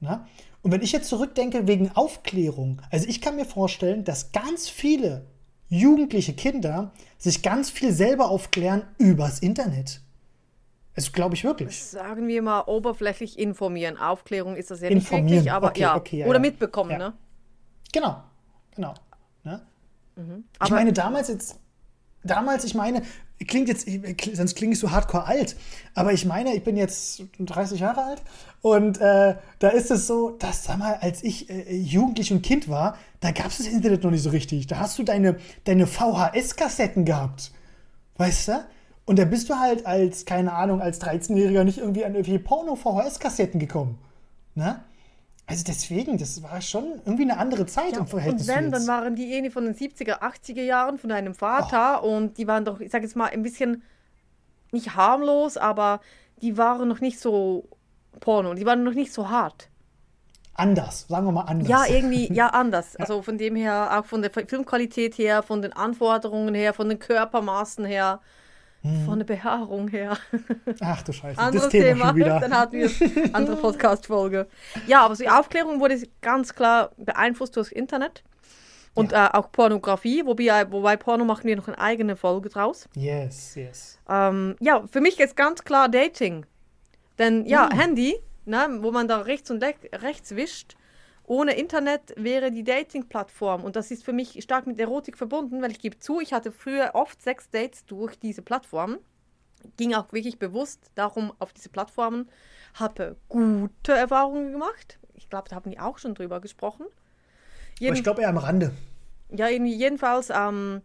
Ne? 0.00 0.24
Und 0.62 0.72
wenn 0.72 0.82
ich 0.82 0.92
jetzt 0.92 1.08
zurückdenke 1.08 1.66
wegen 1.66 1.90
Aufklärung, 1.92 2.82
also 2.90 3.06
ich 3.08 3.20
kann 3.20 3.36
mir 3.36 3.44
vorstellen, 3.44 4.04
dass 4.04 4.32
ganz 4.32 4.68
viele 4.68 5.26
jugendliche 5.68 6.32
Kinder 6.32 6.92
sich 7.18 7.42
ganz 7.42 7.70
viel 7.70 7.92
selber 7.92 8.28
aufklären 8.30 8.82
übers 8.98 9.38
Internet. 9.40 10.00
Das 10.94 11.12
glaube 11.12 11.36
ich 11.36 11.44
wirklich. 11.44 11.82
Sagen 11.84 12.26
wir 12.26 12.42
mal 12.42 12.62
oberflächlich 12.62 13.38
informieren. 13.38 13.96
Aufklärung 13.96 14.56
ist 14.56 14.70
das 14.72 14.80
ja 14.80 14.90
nicht 14.90 15.10
wirklich, 15.12 15.50
aber 15.52 15.68
Okay, 15.68 15.80
ja. 15.82 15.96
okay, 15.96 16.18
ja, 16.20 16.26
Oder 16.26 16.36
ja. 16.38 16.40
mitbekommen, 16.40 16.90
Ja. 16.92 16.98
ne? 16.98 17.12
Genau, 17.92 18.22
genau. 18.74 18.94
Ne? 19.44 19.62
ich 20.16 20.22
Aber- 20.58 20.74
meine, 20.74 20.92
damals 20.92 21.28
jetzt, 21.28 21.60
damals, 22.30 22.64
ich 22.64 22.74
meine, 22.74 23.02
klingt 23.46 23.68
jetzt, 23.68 23.88
sonst 24.34 24.56
klinge 24.56 24.72
ich 24.72 24.78
so 24.78 24.90
hardcore 24.90 25.26
alt, 25.26 25.56
aber 25.94 26.12
ich 26.12 26.24
meine, 26.24 26.54
ich 26.54 26.64
bin 26.64 26.76
jetzt 26.76 27.22
30 27.38 27.80
Jahre 27.80 28.04
alt 28.04 28.22
und 28.62 29.00
äh, 29.00 29.36
da 29.58 29.68
ist 29.68 29.90
es 29.90 30.06
so, 30.06 30.30
dass, 30.30 30.64
sag 30.64 30.78
mal, 30.78 30.94
als 31.00 31.22
ich 31.22 31.48
äh, 31.50 31.74
jugendlich 31.74 32.32
und 32.32 32.42
Kind 32.42 32.68
war, 32.68 32.96
da 33.20 33.30
gab 33.30 33.46
es 33.46 33.58
das 33.58 33.66
Internet 33.66 34.02
noch 34.04 34.10
nicht 34.10 34.22
so 34.22 34.30
richtig. 34.30 34.66
Da 34.66 34.78
hast 34.78 34.98
du 34.98 35.02
deine, 35.02 35.36
deine 35.64 35.86
VHS-Kassetten 35.86 37.04
gehabt, 37.04 37.52
weißt 38.16 38.48
du? 38.48 38.64
Und 39.06 39.18
da 39.18 39.24
bist 39.24 39.48
du 39.48 39.54
halt 39.54 39.86
als, 39.86 40.26
keine 40.26 40.52
Ahnung, 40.52 40.82
als 40.82 41.00
13-Jähriger 41.00 41.64
nicht 41.64 41.78
irgendwie 41.78 42.04
an 42.04 42.14
irgendwie 42.14 42.38
Porno-VHS-Kassetten 42.38 43.58
gekommen. 43.58 43.98
Ne? 44.54 44.80
Also 45.48 45.64
deswegen, 45.66 46.18
das 46.18 46.42
war 46.42 46.60
schon 46.60 47.00
irgendwie 47.06 47.22
eine 47.22 47.38
andere 47.38 47.64
Zeit 47.64 47.96
im 47.96 48.06
Verhältnis 48.06 48.46
Und 48.46 48.54
wenn, 48.54 48.70
dann 48.70 48.86
waren 48.86 49.16
die 49.16 49.32
eh 49.32 49.50
von 49.50 49.64
den 49.64 49.74
70er, 49.74 50.20
80er 50.20 50.62
Jahren 50.62 50.98
von 50.98 51.08
deinem 51.08 51.34
Vater 51.34 52.04
Oh. 52.04 52.16
und 52.16 52.36
die 52.36 52.46
waren 52.46 52.66
doch, 52.66 52.80
ich 52.80 52.90
sag 52.92 53.02
jetzt 53.02 53.16
mal, 53.16 53.30
ein 53.30 53.42
bisschen 53.42 53.82
nicht 54.72 54.94
harmlos, 54.94 55.56
aber 55.56 56.00
die 56.42 56.58
waren 56.58 56.86
noch 56.86 57.00
nicht 57.00 57.18
so 57.18 57.66
Porno, 58.20 58.52
die 58.52 58.66
waren 58.66 58.84
noch 58.84 58.92
nicht 58.92 59.10
so 59.12 59.30
hart. 59.30 59.70
Anders, 60.52 61.06
sagen 61.08 61.24
wir 61.26 61.32
mal 61.32 61.42
anders. 61.42 61.68
Ja, 61.68 61.86
irgendwie, 61.86 62.30
ja, 62.30 62.48
anders. 62.52 62.96
Also 62.96 63.22
von 63.22 63.38
dem 63.38 63.56
her, 63.56 63.98
auch 63.98 64.04
von 64.04 64.20
der 64.20 64.30
Filmqualität 64.30 65.16
her, 65.16 65.42
von 65.42 65.62
den 65.62 65.72
Anforderungen 65.72 66.54
her, 66.54 66.74
von 66.74 66.90
den 66.90 66.98
Körpermaßen 66.98 67.86
her, 67.86 68.20
hm. 68.88 69.04
von 69.06 69.18
der 69.18 69.26
Behaarung 69.26 69.88
her. 69.88 70.16
Ach 70.80 71.02
du 71.02 71.12
Scheiße, 71.12 71.38
Anderes 71.40 71.64
das 71.64 71.72
Thema, 71.72 71.84
Thema. 71.86 72.06
schon 72.08 72.16
wieder. 72.16 72.40
Dann 72.40 72.56
hatten 72.58 72.72
wir 72.72 72.90
andere 73.34 73.56
Podcast-Folge. 73.60 74.46
Ja, 74.86 75.00
aber 75.04 75.14
so 75.16 75.22
die 75.24 75.30
Aufklärung 75.30 75.80
wurde 75.80 76.00
ganz 76.20 76.54
klar 76.54 76.90
beeinflusst 76.96 77.56
durch 77.56 77.72
Internet. 77.72 78.22
Und 78.94 79.12
Ja. 79.12 79.26
äh, 79.26 79.30
auch 79.38 79.52
Pornografie, 79.52 80.24
wobei, 80.26 80.70
wobei 80.72 80.96
Porno 80.96 81.24
machen 81.24 81.44
wir 81.44 81.54
noch 81.56 81.68
eine 81.68 81.78
eigene 81.78 82.16
Folge 82.16 82.48
draus. 82.48 82.88
Yes, 82.94 83.54
yes. 83.54 83.98
Ähm, 84.08 84.56
ja, 84.60 84.84
für 84.90 85.00
mich 85.00 85.20
ist 85.20 85.36
ganz 85.36 85.62
klar 85.62 85.88
Dating. 85.88 86.44
Denn 87.18 87.46
ja, 87.46 87.66
Mm. 87.66 87.78
Handy, 87.78 88.16
ne, 88.44 88.66
wo 88.80 88.90
man 88.90 89.06
da 89.06 89.18
rechts 89.18 89.50
und 89.50 89.62
rechts 89.62 90.34
wischt, 90.34 90.76
ohne 91.28 91.54
Internet 91.56 92.14
wäre 92.16 92.50
die 92.50 92.64
Dating-Plattform. 92.64 93.62
Und 93.62 93.76
das 93.76 93.90
ist 93.90 94.04
für 94.04 94.12
mich 94.14 94.42
stark 94.42 94.66
mit 94.66 94.78
Erotik 94.80 95.18
verbunden, 95.18 95.60
weil 95.62 95.70
ich 95.70 95.78
gebe 95.78 95.98
zu, 95.98 96.20
ich 96.20 96.32
hatte 96.32 96.52
früher 96.52 96.90
oft 96.94 97.20
sechs 97.22 97.50
Dates 97.50 97.84
durch 97.86 98.18
diese 98.18 98.42
Plattform. 98.42 98.98
Ging 99.76 99.92
auch 99.94 100.12
wirklich 100.12 100.38
bewusst 100.38 100.90
darum 100.94 101.32
auf 101.38 101.52
diese 101.52 101.68
Plattformen. 101.68 102.28
Habe 102.74 103.16
gute 103.28 103.92
Erfahrungen 103.92 104.52
gemacht. 104.52 104.98
Ich 105.14 105.28
glaube, 105.28 105.48
da 105.48 105.56
haben 105.56 105.70
die 105.70 105.80
auch 105.80 105.98
schon 105.98 106.14
drüber 106.14 106.40
gesprochen. 106.40 106.86
Aber 106.86 106.94
Jeden- 107.80 107.96
ich 107.96 108.02
glaube 108.02 108.22
eher 108.22 108.28
am 108.30 108.38
Rande. 108.38 108.72
ja, 109.30 109.48
jedenfalls, 109.48 110.30
ähm, 110.30 110.80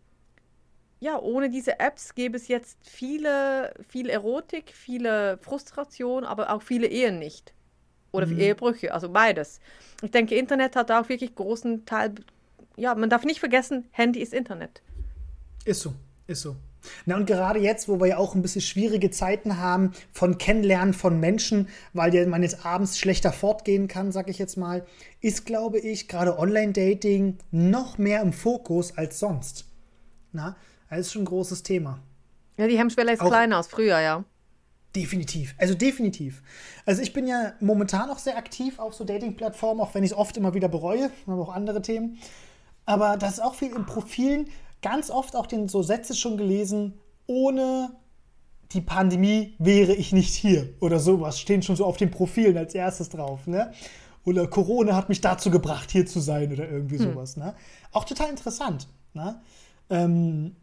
ja, 0.99 1.19
ohne 1.19 1.49
diese 1.49 1.79
Apps 1.79 2.15
gäbe 2.15 2.35
es 2.37 2.47
jetzt 2.47 2.77
viele, 2.89 3.73
viel 3.87 4.09
Erotik, 4.09 4.71
viele 4.73 5.37
Frustration, 5.37 6.23
aber 6.25 6.51
auch 6.51 6.61
viele 6.63 6.87
Ehen 6.87 7.19
nicht. 7.19 7.53
Oder 8.13 8.27
Ehebrüche, 8.27 8.93
also 8.93 9.09
beides. 9.09 9.59
Ich 10.03 10.11
denke, 10.11 10.35
Internet 10.35 10.75
hat 10.75 10.91
auch 10.91 11.09
wirklich 11.09 11.33
großen 11.35 11.85
Teil, 11.85 12.13
ja, 12.77 12.93
man 12.95 13.09
darf 13.09 13.25
nicht 13.25 13.39
vergessen, 13.39 13.85
Handy 13.91 14.21
ist 14.21 14.33
Internet. 14.33 14.81
Ist 15.65 15.81
so, 15.81 15.93
ist 16.27 16.41
so. 16.41 16.55
Na 17.05 17.15
und 17.15 17.25
gerade 17.25 17.59
jetzt, 17.59 17.87
wo 17.87 17.99
wir 17.99 18.07
ja 18.07 18.17
auch 18.17 18.35
ein 18.35 18.41
bisschen 18.41 18.61
schwierige 18.61 19.09
Zeiten 19.09 19.57
haben 19.57 19.93
von 20.11 20.37
Kennenlernen 20.37 20.93
von 20.93 21.19
Menschen, 21.19 21.69
weil 21.93 22.13
ja 22.13 22.27
man 22.27 22.43
jetzt 22.43 22.65
abends 22.65 22.99
schlechter 22.99 23.31
fortgehen 23.31 23.87
kann, 23.87 24.11
sag 24.11 24.29
ich 24.29 24.37
jetzt 24.37 24.57
mal, 24.57 24.85
ist, 25.21 25.45
glaube 25.45 25.79
ich, 25.79 26.07
gerade 26.07 26.37
Online-Dating 26.37 27.37
noch 27.51 27.97
mehr 27.97 28.21
im 28.21 28.33
Fokus 28.33 28.97
als 28.97 29.19
sonst. 29.19 29.65
Na, 30.33 30.55
das 30.89 30.99
ist 30.99 31.13
schon 31.13 31.23
ein 31.23 31.25
großes 31.25 31.63
Thema. 31.63 31.99
Ja, 32.57 32.67
die 32.67 32.77
Hemmschwelle 32.77 33.13
ist 33.13 33.21
Auch- 33.21 33.29
kleiner 33.29 33.57
als 33.57 33.67
früher, 33.67 33.99
ja. 33.99 34.23
Definitiv. 34.95 35.55
Also 35.57 35.73
definitiv. 35.73 36.43
Also 36.85 37.01
ich 37.01 37.13
bin 37.13 37.27
ja 37.27 37.53
momentan 37.59 38.11
auch 38.11 38.19
sehr 38.19 38.37
aktiv 38.37 38.77
auf 38.77 38.93
so 38.93 39.03
Dating-Plattformen, 39.03 39.81
auch 39.81 39.95
wenn 39.95 40.03
ich 40.03 40.11
es 40.11 40.17
oft 40.17 40.37
immer 40.37 40.53
wieder 40.53 40.69
bereue, 40.69 41.09
aber 41.25 41.41
auch 41.41 41.53
andere 41.53 41.81
Themen. 41.81 42.19
Aber 42.85 43.17
das 43.17 43.33
ist 43.33 43.39
auch 43.39 43.55
viel 43.55 43.75
in 43.75 43.85
Profilen, 43.85 44.49
ganz 44.81 45.09
oft 45.09 45.35
auch 45.35 45.47
den 45.47 45.67
so 45.67 45.81
Sätze 45.81 46.15
schon 46.15 46.37
gelesen, 46.37 46.99
ohne 47.25 47.95
die 48.73 48.81
Pandemie 48.81 49.55
wäre 49.57 49.93
ich 49.93 50.13
nicht 50.13 50.33
hier 50.33 50.73
oder 50.79 50.99
sowas, 50.99 51.39
stehen 51.39 51.61
schon 51.61 51.75
so 51.75 51.85
auf 51.85 51.97
den 51.97 52.11
Profilen 52.11 52.57
als 52.57 52.75
erstes 52.75 53.09
drauf, 53.09 53.47
ne? 53.47 53.71
Oder 54.25 54.47
Corona 54.47 54.95
hat 54.95 55.09
mich 55.09 55.21
dazu 55.21 55.51
gebracht, 55.51 55.91
hier 55.91 56.05
zu 56.05 56.19
sein 56.19 56.51
oder 56.51 56.69
irgendwie 56.69 56.97
sowas, 56.97 57.37
ne? 57.37 57.55
Auch 57.91 58.03
total 58.03 58.29
interessant, 58.29 58.87
ne? 59.13 59.41
Ähm, 59.89 60.55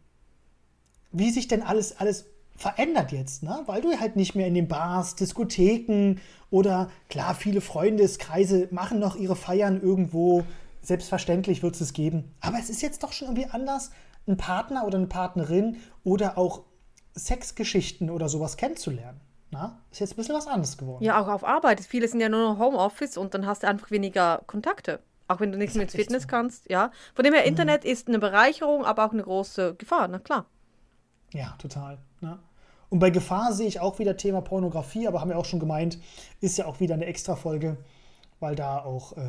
wie 1.11 1.31
sich 1.31 1.47
denn 1.47 1.61
alles, 1.61 1.97
alles 1.97 2.25
verändert 2.61 3.11
jetzt, 3.11 3.43
ne? 3.43 3.63
Weil 3.65 3.81
du 3.81 3.99
halt 3.99 4.15
nicht 4.15 4.35
mehr 4.35 4.47
in 4.47 4.53
den 4.53 4.67
Bars, 4.67 5.15
Diskotheken 5.15 6.19
oder 6.49 6.89
klar, 7.09 7.33
viele 7.35 7.59
Freundeskreise 7.59 8.67
machen 8.71 8.99
noch 8.99 9.15
ihre 9.15 9.35
Feiern 9.35 9.81
irgendwo. 9.81 10.43
Selbstverständlich 10.81 11.63
wird 11.63 11.75
es 11.75 11.81
es 11.81 11.93
geben. 11.93 12.35
Aber 12.39 12.57
es 12.59 12.69
ist 12.69 12.81
jetzt 12.81 13.03
doch 13.03 13.13
schon 13.13 13.29
irgendwie 13.29 13.49
anders, 13.49 13.91
einen 14.27 14.37
Partner 14.37 14.85
oder 14.85 14.97
eine 14.97 15.07
Partnerin 15.07 15.77
oder 16.03 16.37
auch 16.37 16.61
Sexgeschichten 17.15 18.09
oder 18.09 18.29
sowas 18.29 18.57
kennenzulernen. 18.57 19.19
Na? 19.49 19.79
Ist 19.91 19.99
jetzt 19.99 20.13
ein 20.13 20.17
bisschen 20.17 20.35
was 20.35 20.47
anderes 20.47 20.77
geworden. 20.77 21.03
Ja, 21.03 21.21
auch 21.21 21.27
auf 21.27 21.43
Arbeit. 21.43 21.81
Viele 21.81 22.07
sind 22.07 22.21
ja 22.21 22.29
nur 22.29 22.53
noch 22.53 22.59
Homeoffice 22.59 23.17
und 23.17 23.33
dann 23.33 23.45
hast 23.45 23.63
du 23.63 23.67
einfach 23.67 23.91
weniger 23.91 24.41
Kontakte. 24.47 24.99
Auch 25.27 25.39
wenn 25.39 25.51
du 25.51 25.57
nicht 25.57 25.75
mehr 25.75 25.83
ins 25.83 25.93
echt 25.93 26.03
Fitness 26.03 26.23
so. 26.23 26.29
kannst, 26.29 26.69
ja. 26.69 26.91
Von 27.15 27.25
dem 27.25 27.33
her, 27.33 27.43
Internet 27.43 27.85
ist 27.85 28.07
eine 28.07 28.19
Bereicherung, 28.19 28.85
aber 28.85 29.05
auch 29.05 29.13
eine 29.13 29.23
große 29.23 29.75
Gefahr, 29.75 30.07
na 30.07 30.19
klar. 30.19 30.45
Ja, 31.33 31.55
total. 31.57 31.97
Ne? 32.21 32.37
Und 32.91 32.99
bei 32.99 33.09
Gefahr 33.09 33.53
sehe 33.53 33.67
ich 33.67 33.79
auch 33.79 33.99
wieder 33.99 34.17
Thema 34.17 34.41
Pornografie, 34.41 35.07
aber 35.07 35.21
haben 35.21 35.29
wir 35.29 35.37
auch 35.37 35.45
schon 35.45 35.61
gemeint, 35.61 35.97
ist 36.41 36.57
ja 36.57 36.65
auch 36.65 36.81
wieder 36.81 36.93
eine 36.93 37.05
Extra-Folge, 37.05 37.77
weil 38.41 38.55
da 38.55 38.79
auch 38.79 39.15
äh, 39.15 39.21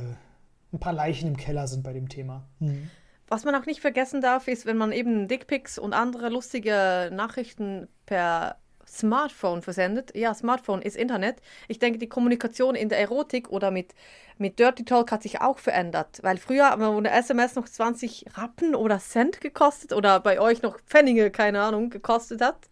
ein 0.72 0.80
paar 0.80 0.92
Leichen 0.92 1.28
im 1.28 1.36
Keller 1.36 1.68
sind 1.68 1.84
bei 1.84 1.92
dem 1.92 2.08
Thema. 2.08 2.42
Mhm. 2.58 2.90
Was 3.28 3.44
man 3.44 3.54
auch 3.54 3.64
nicht 3.64 3.80
vergessen 3.80 4.20
darf, 4.20 4.48
ist, 4.48 4.66
wenn 4.66 4.76
man 4.76 4.90
eben 4.90 5.28
Dickpics 5.28 5.78
und 5.78 5.92
andere 5.92 6.28
lustige 6.28 7.10
Nachrichten 7.12 7.86
per 8.04 8.56
Smartphone 8.84 9.62
versendet. 9.62 10.10
Ja, 10.16 10.34
Smartphone 10.34 10.82
ist 10.82 10.96
Internet. 10.96 11.36
Ich 11.68 11.78
denke, 11.78 12.00
die 12.00 12.08
Kommunikation 12.08 12.74
in 12.74 12.88
der 12.88 12.98
Erotik 12.98 13.48
oder 13.48 13.70
mit, 13.70 13.94
mit 14.38 14.58
Dirty 14.58 14.84
Talk 14.84 15.12
hat 15.12 15.22
sich 15.22 15.40
auch 15.40 15.58
verändert. 15.58 16.18
Weil 16.22 16.36
früher, 16.38 16.74
wo 16.78 16.98
eine 16.98 17.12
SMS 17.12 17.54
noch 17.54 17.68
20 17.68 18.26
Rappen 18.36 18.74
oder 18.74 18.98
Cent 18.98 19.40
gekostet 19.40 19.92
oder 19.92 20.18
bei 20.18 20.40
euch 20.40 20.62
noch 20.62 20.80
Pfennige, 20.80 21.30
keine 21.30 21.62
Ahnung, 21.62 21.90
gekostet 21.90 22.42
hat 22.42 22.68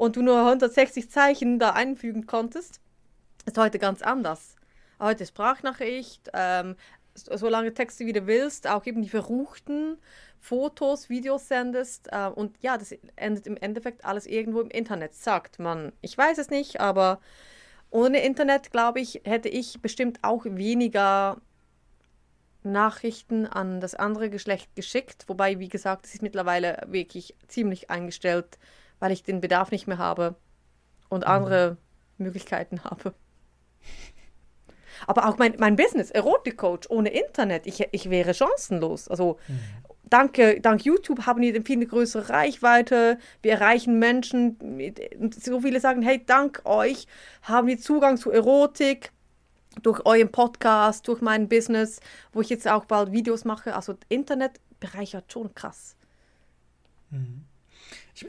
und 0.00 0.16
du 0.16 0.22
nur 0.22 0.38
160 0.38 1.10
Zeichen 1.10 1.58
da 1.58 1.72
einfügen 1.72 2.24
konntest, 2.24 2.80
ist 3.44 3.58
heute 3.58 3.78
ganz 3.78 4.00
anders. 4.00 4.56
Heute 4.98 5.26
Sprachnachricht, 5.26 6.30
ähm, 6.32 6.76
so 7.12 7.50
lange 7.50 7.74
Texte 7.74 8.06
wie 8.06 8.14
du 8.14 8.26
willst, 8.26 8.66
auch 8.66 8.86
eben 8.86 9.02
die 9.02 9.10
verruchten 9.10 9.98
Fotos, 10.38 11.10
Videos 11.10 11.48
sendest. 11.48 12.08
Äh, 12.12 12.28
und 12.28 12.56
ja, 12.62 12.78
das 12.78 12.94
endet 13.16 13.46
im 13.46 13.58
Endeffekt 13.58 14.06
alles 14.06 14.24
irgendwo 14.24 14.62
im 14.62 14.70
Internet, 14.70 15.14
sagt 15.14 15.58
man. 15.58 15.92
Ich 16.00 16.16
weiß 16.16 16.38
es 16.38 16.48
nicht, 16.48 16.80
aber 16.80 17.20
ohne 17.90 18.24
Internet, 18.24 18.70
glaube 18.70 19.00
ich, 19.00 19.20
hätte 19.24 19.50
ich 19.50 19.82
bestimmt 19.82 20.20
auch 20.22 20.46
weniger 20.46 21.36
Nachrichten 22.62 23.46
an 23.46 23.82
das 23.82 23.94
andere 23.94 24.30
Geschlecht 24.30 24.74
geschickt. 24.74 25.24
Wobei, 25.26 25.58
wie 25.58 25.68
gesagt, 25.68 26.06
es 26.06 26.14
ist 26.14 26.22
mittlerweile 26.22 26.86
wirklich 26.86 27.34
ziemlich 27.48 27.90
eingestellt, 27.90 28.58
weil 29.00 29.12
ich 29.12 29.24
den 29.24 29.40
Bedarf 29.40 29.72
nicht 29.72 29.86
mehr 29.86 29.98
habe 29.98 30.36
und 31.08 31.26
andere 31.26 31.76
Möglichkeiten 32.18 32.84
habe. 32.84 33.14
Aber 35.06 35.28
auch 35.28 35.38
mein, 35.38 35.54
mein 35.58 35.76
Business, 35.76 36.10
Erotikcoach 36.10 36.88
ohne 36.88 37.08
Internet, 37.10 37.66
ich, 37.66 37.88
ich 37.90 38.10
wäre 38.10 38.34
chancenlos. 38.34 39.08
Also 39.08 39.38
danke, 40.04 40.60
dank 40.60 40.84
YouTube 40.84 41.26
haben 41.26 41.40
wir 41.40 41.62
viel 41.64 41.76
eine 41.76 41.86
größere 41.86 42.28
Reichweite. 42.28 43.18
Wir 43.42 43.52
erreichen 43.52 43.98
Menschen. 43.98 44.58
So 45.38 45.60
viele 45.60 45.80
sagen, 45.80 46.02
hey, 46.02 46.22
dank 46.24 46.62
euch 46.64 47.06
haben 47.42 47.66
wir 47.66 47.78
Zugang 47.78 48.16
zu 48.16 48.30
Erotik 48.30 49.12
durch 49.82 50.04
euren 50.04 50.30
Podcast, 50.30 51.08
durch 51.08 51.20
mein 51.20 51.48
Business, 51.48 52.00
wo 52.32 52.40
ich 52.40 52.50
jetzt 52.50 52.68
auch 52.68 52.84
bald 52.84 53.12
Videos 53.12 53.44
mache. 53.44 53.74
Also 53.74 53.94
Internet 54.08 54.60
bereichert 54.80 55.32
schon 55.32 55.54
krass. 55.54 55.96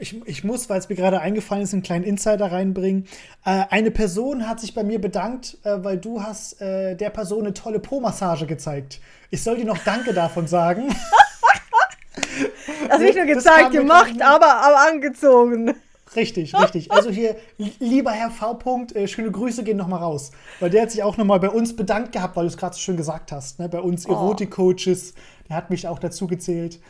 ich, 0.14 0.26
ich 0.26 0.44
muss, 0.44 0.70
weil 0.70 0.78
es 0.78 0.88
mir 0.88 0.94
gerade 0.96 1.20
eingefallen 1.20 1.62
ist, 1.62 1.72
einen 1.72 1.82
kleinen 1.82 2.04
Insider 2.04 2.50
reinbringen. 2.50 3.06
Äh, 3.44 3.64
eine 3.70 3.90
Person 3.90 4.48
hat 4.48 4.60
sich 4.60 4.74
bei 4.74 4.84
mir 4.84 5.00
bedankt, 5.00 5.58
äh, 5.64 5.84
weil 5.84 5.98
du 5.98 6.22
hast 6.22 6.60
äh, 6.60 6.96
der 6.96 7.10
Person 7.10 7.44
eine 7.44 7.54
tolle 7.54 7.78
Po-Massage 7.78 8.46
gezeigt. 8.46 9.00
Ich 9.30 9.42
soll 9.42 9.56
dir 9.56 9.64
noch 9.66 9.78
Danke 9.78 10.12
davon 10.14 10.46
sagen. 10.46 10.94
Also 12.88 13.04
nicht 13.04 13.16
nur 13.16 13.26
gezeigt, 13.26 13.72
gemacht, 13.72 14.20
aber, 14.20 14.56
aber 14.56 14.88
angezogen. 14.90 15.74
Richtig, 16.14 16.54
richtig. 16.54 16.92
Also 16.92 17.08
hier, 17.08 17.36
lieber 17.78 18.10
Herr 18.10 18.30
V. 18.30 18.54
Punkt, 18.54 18.94
äh, 18.94 19.08
schöne 19.08 19.30
Grüße 19.30 19.64
gehen 19.64 19.78
nochmal 19.78 20.00
raus. 20.00 20.30
Weil 20.60 20.68
der 20.68 20.82
hat 20.82 20.90
sich 20.90 21.02
auch 21.02 21.16
nochmal 21.16 21.40
bei 21.40 21.48
uns 21.48 21.74
bedankt 21.74 22.12
gehabt, 22.12 22.36
weil 22.36 22.44
du 22.44 22.48
es 22.48 22.58
gerade 22.58 22.74
so 22.74 22.80
schön 22.80 22.98
gesagt 22.98 23.32
hast. 23.32 23.58
Ne? 23.58 23.68
Bei 23.68 23.80
uns 23.80 24.06
Oh. 24.06 24.12
Erotik-Coaches, 24.12 25.14
der 25.48 25.56
hat 25.56 25.70
mich 25.70 25.88
auch 25.88 25.98
dazu 25.98 26.26
gezählt. 26.26 26.80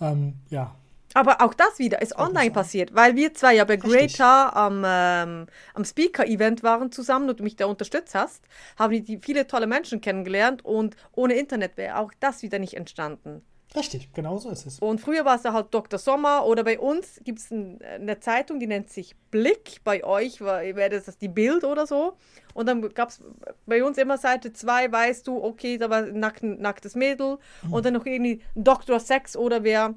Ähm, 0.00 0.34
ja. 0.50 0.74
Aber 1.14 1.40
auch 1.40 1.54
das 1.54 1.78
wieder 1.78 2.00
ist 2.02 2.16
online 2.16 2.52
passiert, 2.52 2.94
weil 2.94 3.16
wir 3.16 3.34
zwei 3.34 3.54
ja 3.54 3.64
bei. 3.64 3.76
Greater 3.76 4.56
am, 4.56 4.84
ähm, 4.86 5.46
am 5.74 5.84
Speaker-Event 5.84 6.62
waren 6.62 6.92
zusammen 6.92 7.28
und 7.28 7.40
du 7.40 7.44
mich 7.44 7.56
da 7.56 7.66
unterstützt 7.66 8.14
hast, 8.14 8.44
haben 8.78 8.92
wir 8.92 9.02
die 9.02 9.18
viele 9.18 9.46
tolle 9.46 9.66
Menschen 9.66 10.00
kennengelernt 10.00 10.64
und 10.64 10.96
ohne 11.12 11.34
Internet 11.34 11.76
wäre 11.76 11.98
auch 11.98 12.12
das 12.20 12.42
wieder 12.42 12.58
nicht 12.58 12.74
entstanden. 12.74 13.42
Richtig, 13.74 14.12
genau 14.12 14.38
so 14.38 14.50
ist 14.50 14.66
es. 14.66 14.80
Und 14.80 15.00
früher 15.00 15.24
war 15.24 15.36
es 15.36 15.44
ja 15.44 15.52
halt 15.52 15.68
Dr. 15.72 15.98
Sommer 15.98 16.44
oder 16.44 16.64
bei 16.64 16.78
uns 16.80 17.20
gibt 17.22 17.38
es 17.38 17.52
ein, 17.52 17.80
eine 17.82 18.18
Zeitung, 18.18 18.58
die 18.58 18.66
nennt 18.66 18.90
sich 18.90 19.14
Blick. 19.30 19.80
Bei 19.84 20.02
euch 20.02 20.40
wäre 20.40 20.90
das 20.90 21.18
die 21.18 21.28
Bild 21.28 21.62
oder 21.62 21.86
so. 21.86 22.16
Und 22.52 22.66
dann 22.66 22.88
gab 22.94 23.10
es 23.10 23.22
bei 23.66 23.84
uns 23.84 23.96
immer 23.96 24.18
Seite 24.18 24.52
2, 24.52 24.90
weißt 24.90 25.26
du, 25.26 25.42
okay, 25.42 25.78
da 25.78 25.88
war 25.88 25.98
ein 25.98 26.18
nack, 26.18 26.42
nacktes 26.42 26.96
Mädel 26.96 27.38
und 27.70 27.84
dann 27.84 27.94
noch 27.94 28.06
irgendwie 28.06 28.42
Dr. 28.56 28.98
Sex 28.98 29.36
oder 29.36 29.62
wer 29.62 29.94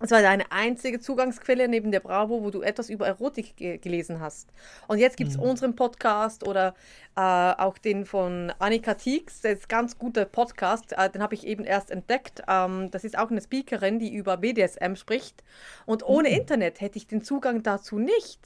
Es 0.00 0.10
war 0.10 0.22
deine 0.22 0.50
einzige 0.50 0.98
Zugangsquelle 0.98 1.68
neben 1.68 1.92
der 1.92 2.00
Bravo, 2.00 2.42
wo 2.42 2.50
du 2.50 2.62
etwas 2.62 2.90
über 2.90 3.06
Erotik 3.06 3.56
ge 3.56 3.78
gelesen 3.78 4.18
hast. 4.20 4.52
Und 4.88 4.98
jetzt 4.98 5.16
gibt 5.16 5.30
es 5.30 5.36
mhm. 5.36 5.44
unseren 5.44 5.76
Podcast 5.76 6.46
oder 6.46 6.74
äh, 7.16 7.20
auch 7.20 7.78
den 7.78 8.04
von 8.04 8.52
Annika 8.58 8.94
Tieks, 8.94 9.42
der 9.42 9.52
ist 9.52 9.64
ein 9.64 9.68
ganz 9.68 9.96
guter 9.96 10.24
Podcast, 10.24 10.92
äh, 10.92 11.08
den 11.10 11.22
habe 11.22 11.34
ich 11.34 11.46
eben 11.46 11.64
erst 11.64 11.92
entdeckt. 11.92 12.42
Ähm, 12.48 12.90
das 12.90 13.04
ist 13.04 13.16
auch 13.16 13.30
eine 13.30 13.40
Speakerin, 13.40 14.00
die 14.00 14.12
über 14.12 14.36
BDSM 14.36 14.96
spricht. 14.96 15.44
Und 15.86 16.02
ohne 16.02 16.28
mhm. 16.28 16.36
Internet 16.36 16.80
hätte 16.80 16.98
ich 16.98 17.06
den 17.06 17.22
Zugang 17.22 17.62
dazu 17.62 18.00
nicht. 18.00 18.40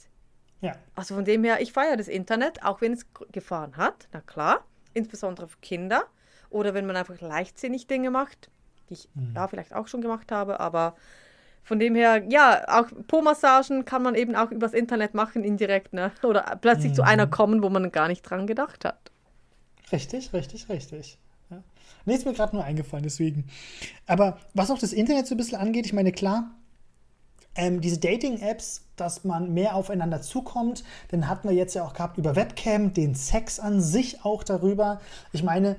Ja. 0.61 0.75
Also 0.95 1.15
von 1.15 1.25
dem 1.25 1.43
her, 1.43 1.61
ich 1.61 1.73
feiere 1.73 1.97
das 1.97 2.07
Internet, 2.07 2.63
auch 2.63 2.81
wenn 2.81 2.93
es 2.93 3.07
Gefahren 3.31 3.75
hat, 3.75 4.07
na 4.11 4.21
klar, 4.21 4.65
insbesondere 4.93 5.47
für 5.47 5.57
Kinder 5.61 6.03
oder 6.49 6.73
wenn 6.75 6.85
man 6.85 6.95
einfach 6.95 7.19
leichtsinnig 7.21 7.87
Dinge 7.87 8.11
macht, 8.11 8.51
die 8.89 8.93
ich 8.93 9.09
mhm. 9.15 9.33
ja 9.35 9.47
vielleicht 9.47 9.73
auch 9.73 9.87
schon 9.87 10.01
gemacht 10.01 10.31
habe, 10.31 10.59
aber 10.59 10.95
von 11.63 11.79
dem 11.79 11.95
her, 11.95 12.23
ja, 12.29 12.63
auch 12.67 12.87
Po-Massagen 13.07 13.85
kann 13.85 14.01
man 14.01 14.15
eben 14.15 14.35
auch 14.35 14.51
übers 14.51 14.73
Internet 14.73 15.13
machen, 15.13 15.43
indirekt, 15.43 15.93
ne? 15.93 16.11
Oder 16.23 16.57
plötzlich 16.59 16.91
mhm. 16.91 16.95
zu 16.95 17.03
einer 17.03 17.27
kommen, 17.27 17.61
wo 17.61 17.69
man 17.69 17.91
gar 17.91 18.07
nicht 18.07 18.23
dran 18.23 18.47
gedacht 18.47 18.85
hat. 18.85 19.11
Richtig, 19.91 20.33
richtig, 20.33 20.69
richtig. 20.69 21.17
Ja. 21.49 21.63
Nee, 22.05 22.15
ist 22.15 22.25
mir 22.25 22.33
gerade 22.33 22.55
nur 22.55 22.63
eingefallen, 22.63 23.03
deswegen. 23.03 23.45
Aber 24.07 24.39
was 24.53 24.71
auch 24.71 24.79
das 24.79 24.93
Internet 24.93 25.27
so 25.27 25.35
ein 25.35 25.37
bisschen 25.37 25.59
angeht, 25.59 25.85
ich 25.85 25.93
meine, 25.93 26.11
klar, 26.11 26.51
ähm, 27.55 27.81
diese 27.81 27.99
Dating-Apps, 27.99 28.85
dass 28.95 29.23
man 29.23 29.53
mehr 29.53 29.75
aufeinander 29.75 30.21
zukommt, 30.21 30.83
den 31.11 31.27
hatten 31.27 31.49
wir 31.49 31.55
jetzt 31.55 31.73
ja 31.73 31.83
auch 31.83 31.93
gehabt 31.93 32.17
über 32.17 32.35
Webcam, 32.35 32.93
den 32.93 33.15
Sex 33.15 33.59
an 33.59 33.81
sich 33.81 34.23
auch 34.23 34.43
darüber. 34.43 35.01
Ich 35.33 35.43
meine, 35.43 35.75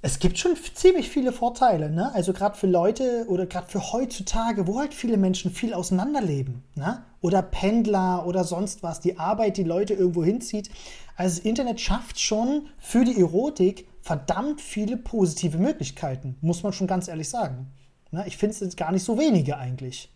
es 0.00 0.20
gibt 0.20 0.38
schon 0.38 0.54
ziemlich 0.74 1.08
viele 1.08 1.32
Vorteile, 1.32 1.90
ne? 1.90 2.12
Also 2.14 2.32
gerade 2.32 2.56
für 2.56 2.68
Leute 2.68 3.26
oder 3.28 3.46
gerade 3.46 3.68
für 3.68 3.92
heutzutage, 3.92 4.66
wo 4.66 4.78
halt 4.78 4.94
viele 4.94 5.16
Menschen 5.16 5.50
viel 5.50 5.74
auseinanderleben, 5.74 6.62
ne? 6.74 7.02
Oder 7.20 7.42
Pendler 7.42 8.24
oder 8.26 8.44
sonst 8.44 8.82
was, 8.82 9.00
die 9.00 9.18
Arbeit, 9.18 9.56
die 9.56 9.64
Leute 9.64 9.94
irgendwo 9.94 10.22
hinzieht. 10.22 10.70
Also 11.16 11.36
das 11.36 11.44
Internet 11.44 11.80
schafft 11.80 12.20
schon 12.20 12.68
für 12.78 13.04
die 13.04 13.20
Erotik 13.20 13.88
verdammt 14.00 14.60
viele 14.60 14.96
positive 14.96 15.58
Möglichkeiten, 15.58 16.36
muss 16.40 16.62
man 16.62 16.72
schon 16.72 16.86
ganz 16.86 17.08
ehrlich 17.08 17.28
sagen. 17.28 17.66
Ne? 18.12 18.24
Ich 18.26 18.36
finde 18.36 18.64
es 18.64 18.76
gar 18.76 18.92
nicht 18.92 19.04
so 19.04 19.18
wenige 19.18 19.58
eigentlich. 19.58 20.10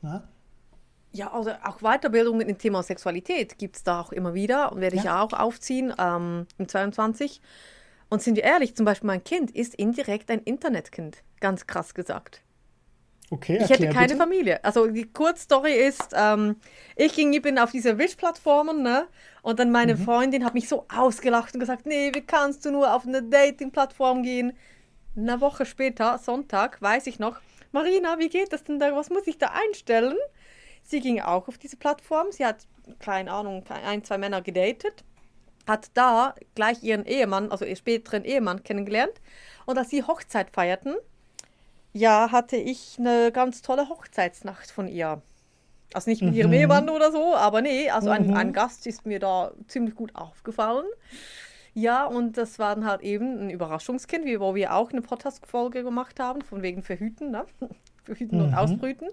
Ne? 0.00 0.22
Ja, 1.12 1.32
also 1.32 1.52
auch 1.62 1.78
Weiterbildungen 1.78 2.48
im 2.48 2.58
Thema 2.58 2.82
Sexualität 2.82 3.58
gibt 3.58 3.76
es 3.76 3.84
da 3.84 4.00
auch 4.00 4.12
immer 4.12 4.34
wieder 4.34 4.72
und 4.72 4.80
werde 4.80 4.96
ich 4.96 5.04
ja. 5.04 5.22
auch 5.22 5.32
aufziehen 5.32 5.92
ähm, 5.98 6.46
im 6.58 6.66
22. 6.66 7.40
Und 8.14 8.22
sind 8.22 8.36
wir 8.36 8.44
ehrlich, 8.44 8.76
zum 8.76 8.86
Beispiel 8.86 9.08
mein 9.08 9.24
Kind 9.24 9.50
ist 9.50 9.74
indirekt 9.74 10.30
ein 10.30 10.38
Internetkind, 10.38 11.24
ganz 11.40 11.66
krass 11.66 11.94
gesagt. 11.94 12.42
Okay, 13.28 13.58
ich 13.60 13.68
hätte 13.68 13.88
keine 13.88 14.06
bitte. 14.06 14.16
Familie. 14.18 14.64
Also 14.64 14.86
die 14.86 15.12
Kurzstory 15.12 15.72
ist, 15.72 16.14
ähm, 16.14 16.54
ich 16.94 17.12
ging, 17.16 17.32
ich 17.32 17.42
bin 17.42 17.58
auf 17.58 17.72
diese 17.72 17.98
Wish-Plattformen, 17.98 18.84
ne? 18.84 19.08
Und 19.42 19.58
dann 19.58 19.72
meine 19.72 19.96
mhm. 19.96 20.04
Freundin 20.04 20.44
hat 20.44 20.54
mich 20.54 20.68
so 20.68 20.86
ausgelacht 20.94 21.54
und 21.54 21.58
gesagt, 21.58 21.86
nee, 21.86 22.12
wie 22.14 22.20
kannst 22.20 22.64
du 22.64 22.70
nur 22.70 22.94
auf 22.94 23.04
eine 23.04 23.20
Dating-Plattform 23.20 24.22
gehen? 24.22 24.52
Eine 25.16 25.40
Woche 25.40 25.66
später, 25.66 26.18
Sonntag, 26.18 26.80
weiß 26.80 27.08
ich 27.08 27.18
noch, 27.18 27.40
Marina, 27.72 28.20
wie 28.20 28.28
geht 28.28 28.52
das 28.52 28.62
denn 28.62 28.78
da? 28.78 28.94
Was 28.94 29.10
muss 29.10 29.26
ich 29.26 29.38
da 29.38 29.54
einstellen? 29.66 30.16
Sie 30.84 31.00
ging 31.00 31.20
auch 31.20 31.48
auf 31.48 31.58
diese 31.58 31.76
Plattform. 31.76 32.30
Sie 32.30 32.46
hat, 32.46 32.68
keine 33.00 33.32
Ahnung, 33.32 33.64
ein, 33.84 34.04
zwei 34.04 34.18
Männer 34.18 34.40
gedatet 34.40 35.02
hat 35.66 35.90
da 35.94 36.34
gleich 36.54 36.82
ihren 36.82 37.04
Ehemann, 37.04 37.50
also 37.50 37.64
ihren 37.64 37.76
späteren 37.76 38.24
Ehemann 38.24 38.62
kennengelernt. 38.62 39.14
Und 39.66 39.78
als 39.78 39.90
sie 39.90 40.02
Hochzeit 40.02 40.50
feierten, 40.50 40.96
ja, 41.92 42.32
hatte 42.32 42.56
ich 42.56 42.96
eine 42.98 43.30
ganz 43.32 43.62
tolle 43.62 43.88
Hochzeitsnacht 43.88 44.70
von 44.70 44.88
ihr. 44.88 45.22
Also 45.94 46.10
nicht 46.10 46.22
mit 46.22 46.32
mhm. 46.32 46.38
ihrem 46.38 46.52
Ehemann 46.52 46.90
oder 46.90 47.12
so, 47.12 47.36
aber 47.36 47.62
nee, 47.62 47.88
also 47.88 48.08
mhm. 48.08 48.14
ein, 48.14 48.34
ein 48.34 48.52
Gast 48.52 48.86
ist 48.86 49.06
mir 49.06 49.20
da 49.20 49.52
ziemlich 49.68 49.94
gut 49.94 50.14
aufgefallen. 50.14 50.86
Ja, 51.72 52.06
und 52.06 52.36
das 52.36 52.58
war 52.58 52.74
dann 52.74 52.84
halt 52.84 53.02
eben 53.02 53.38
ein 53.38 53.50
Überraschungskind, 53.50 54.24
wie 54.24 54.38
wo 54.40 54.54
wir 54.54 54.74
auch 54.74 54.90
eine 54.90 55.02
Podcast-Folge 55.02 55.82
gemacht 55.82 56.20
haben, 56.20 56.42
von 56.42 56.62
wegen 56.62 56.82
Verhüten, 56.82 57.30
ne? 57.30 57.46
Verhüten 58.04 58.38
mhm. 58.38 58.44
und 58.44 58.54
Ausbrüten. 58.54 59.08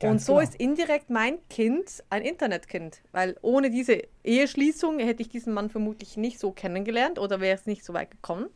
Ganz 0.00 0.22
und 0.22 0.26
so 0.26 0.34
genau. 0.34 0.44
ist 0.44 0.54
indirekt 0.54 1.10
mein 1.10 1.38
Kind 1.48 2.04
ein 2.08 2.22
Internetkind, 2.22 3.02
weil 3.10 3.36
ohne 3.42 3.70
diese 3.70 4.02
Eheschließung 4.22 5.00
hätte 5.00 5.22
ich 5.22 5.28
diesen 5.28 5.52
Mann 5.52 5.70
vermutlich 5.70 6.16
nicht 6.16 6.38
so 6.38 6.52
kennengelernt 6.52 7.18
oder 7.18 7.40
wäre 7.40 7.56
es 7.56 7.66
nicht 7.66 7.84
so 7.84 7.94
weit 7.94 8.10
gekommen. 8.12 8.46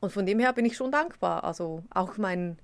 Und 0.00 0.12
von 0.12 0.26
dem 0.26 0.38
her 0.38 0.52
bin 0.52 0.64
ich 0.64 0.76
schon 0.76 0.90
dankbar. 0.90 1.44
Also 1.44 1.82
auch 1.90 2.18
mein, 2.18 2.58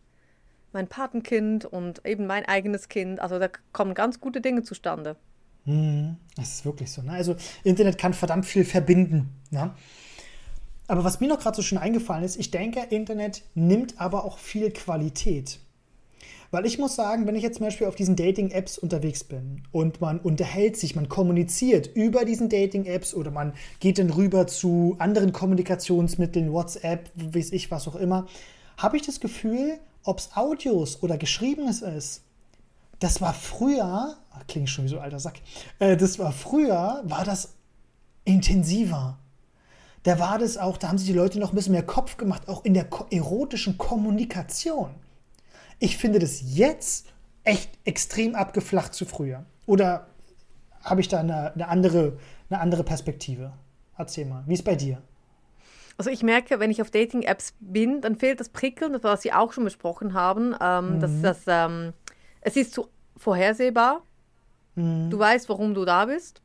mein 0.73 0.89
Patenkind 0.89 1.65
und 1.65 2.05
eben 2.07 2.27
mein 2.27 2.45
eigenes 2.45 2.89
Kind. 2.89 3.21
Also 3.21 3.39
da 3.39 3.49
kommen 3.73 3.95
ganz 3.95 4.21
gute 4.21 4.41
Dinge 4.41 4.63
zustande. 4.63 5.17
Hm, 5.65 6.17
das 6.37 6.57
ist 6.57 6.65
wirklich 6.65 6.91
so. 6.91 7.03
Ne? 7.03 7.13
Also 7.13 7.37
Internet 7.63 7.99
kann 7.99 8.15
verdammt 8.15 8.47
viel 8.47 8.65
verbinden. 8.65 9.31
Ne? 9.51 9.75
Aber 10.87 11.05
was 11.05 11.21
mir 11.21 11.29
noch 11.29 11.41
gerade 11.41 11.57
so 11.57 11.63
schön 11.63 11.79
eingefallen 11.79 12.25
ist, 12.25 12.37
ich 12.37 12.51
denke, 12.51 12.81
Internet 12.91 13.43
nimmt 13.55 14.01
aber 14.01 14.25
auch 14.25 14.39
viel 14.39 14.71
Qualität. 14.71 15.61
Weil 16.55 16.67
ich 16.67 16.79
muss 16.79 16.95
sagen, 16.95 17.27
wenn 17.27 17.35
ich 17.35 17.43
jetzt 17.43 17.57
zum 17.57 17.67
Beispiel 17.67 17.89
auf 17.89 17.97
diesen 17.97 18.15
Dating-Apps 18.15 18.79
unterwegs 18.79 19.25
bin 19.25 19.65
und 19.73 20.01
man 20.01 20.21
unterhält 20.21 20.77
sich, 20.77 20.95
man 20.95 21.09
kommuniziert 21.09 21.91
über 21.97 22.25
diesen 22.25 22.49
Dating-Apps 22.49 23.13
oder 23.13 23.33
man 23.33 23.55
geht 23.81 23.99
dann 23.99 24.09
rüber 24.09 24.47
zu 24.47 24.95
anderen 25.01 25.33
Kommunikationsmitteln, 25.33 26.53
WhatsApp, 26.53 27.11
weiß 27.17 27.51
ich, 27.51 27.73
was 27.73 27.89
auch 27.89 27.97
immer, 27.97 28.29
habe 28.77 28.97
ich 28.97 29.03
das 29.03 29.19
Gefühl, 29.19 29.81
ob 30.05 30.21
es 30.21 30.37
Audios 30.37 31.03
oder 31.03 31.19
Geschriebenes 31.19 31.83
ist, 31.83 32.23
das 33.01 33.21
war 33.21 33.35
früher, 33.35 34.17
klingt 34.47 34.71
schon 34.71 34.85
wie 34.85 34.91
so 34.91 34.99
ein 34.99 35.03
alter 35.03 35.19
Sack, 35.19 35.41
äh, 35.81 35.97
das 35.97 36.21
war 36.21 36.31
früher, 36.31 37.03
war 37.03 37.25
das 37.25 37.55
intensiver. 38.25 39.19
Da 40.05 40.21
war 40.21 40.39
das 40.39 40.57
auch, 40.57 40.77
da 40.77 40.87
haben 40.87 40.99
sich 40.99 41.09
die 41.09 41.15
Leute 41.15 41.41
noch 41.41 41.51
ein 41.51 41.57
bisschen 41.57 41.73
mehr 41.73 41.83
Kopf 41.83 42.17
gemacht, 42.17 42.49
auch 42.49 42.65
in 42.65 42.75
der 42.75 42.87
erotischen 43.11 43.77
Kommunikation. 43.77 44.91
Ich 45.79 45.97
finde 45.97 46.19
das 46.19 46.41
jetzt 46.57 47.13
echt 47.45 47.71
extrem 47.85 48.35
abgeflacht 48.35 48.95
zu 48.95 49.05
früher. 49.05 49.45
Oder 49.67 50.07
habe 50.83 51.01
ich 51.01 51.09
da 51.09 51.21
eine, 51.21 51.53
eine, 51.55 51.69
andere, 51.69 52.19
eine 52.51 52.61
andere 52.61 52.85
Perspektive? 52.85 53.53
Erzähl 53.97 54.27
mal, 54.27 54.45
wie 54.47 54.55
ist 54.55 54.65
bei 54.65 54.75
dir? 54.75 55.03
Also 55.97 56.11
ich 56.11 56.23
merke, 56.23 56.59
wenn 56.59 56.71
ich 56.71 56.83
auf 56.83 56.91
Dating-Apps 56.91 57.55
bin, 57.61 58.01
dann 58.01 58.17
fehlt 58.17 58.41
das 58.41 58.49
Prickeln, 58.49 58.93
das 58.93 59.05
was 59.05 59.23
Sie 59.23 59.33
auch 59.33 59.53
schon 59.53 59.65
besprochen 59.65 60.15
haben. 60.15 60.55
Ähm, 60.61 60.97
mhm. 60.97 61.01
dass, 61.01 61.23
dass, 61.23 61.39
ähm, 61.47 61.93
es 62.41 62.57
ist 62.57 62.75
zu 62.75 62.89
vorhersehbar. 63.17 64.03
Mhm. 64.75 65.11
Du 65.11 65.19
weißt, 65.19 65.49
warum 65.49 65.75
du 65.75 65.85
da 65.85 66.07
bist. 66.07 66.43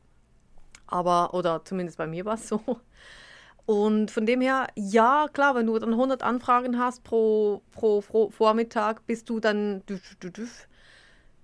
Aber, 0.86 1.34
oder 1.34 1.64
zumindest 1.64 1.98
bei 1.98 2.06
mir 2.06 2.24
war 2.24 2.34
es 2.34 2.48
so. 2.48 2.60
Und 3.70 4.10
von 4.10 4.26
dem 4.26 4.40
her, 4.40 4.66
ja, 4.74 5.28
klar, 5.32 5.54
wenn 5.54 5.66
du 5.66 5.78
dann 5.78 5.92
100 5.92 6.24
Anfragen 6.24 6.76
hast 6.76 7.04
pro, 7.04 7.62
pro, 7.70 8.00
pro 8.00 8.28
Vormittag, 8.28 9.06
bist 9.06 9.28
du 9.28 9.38
dann. 9.38 9.84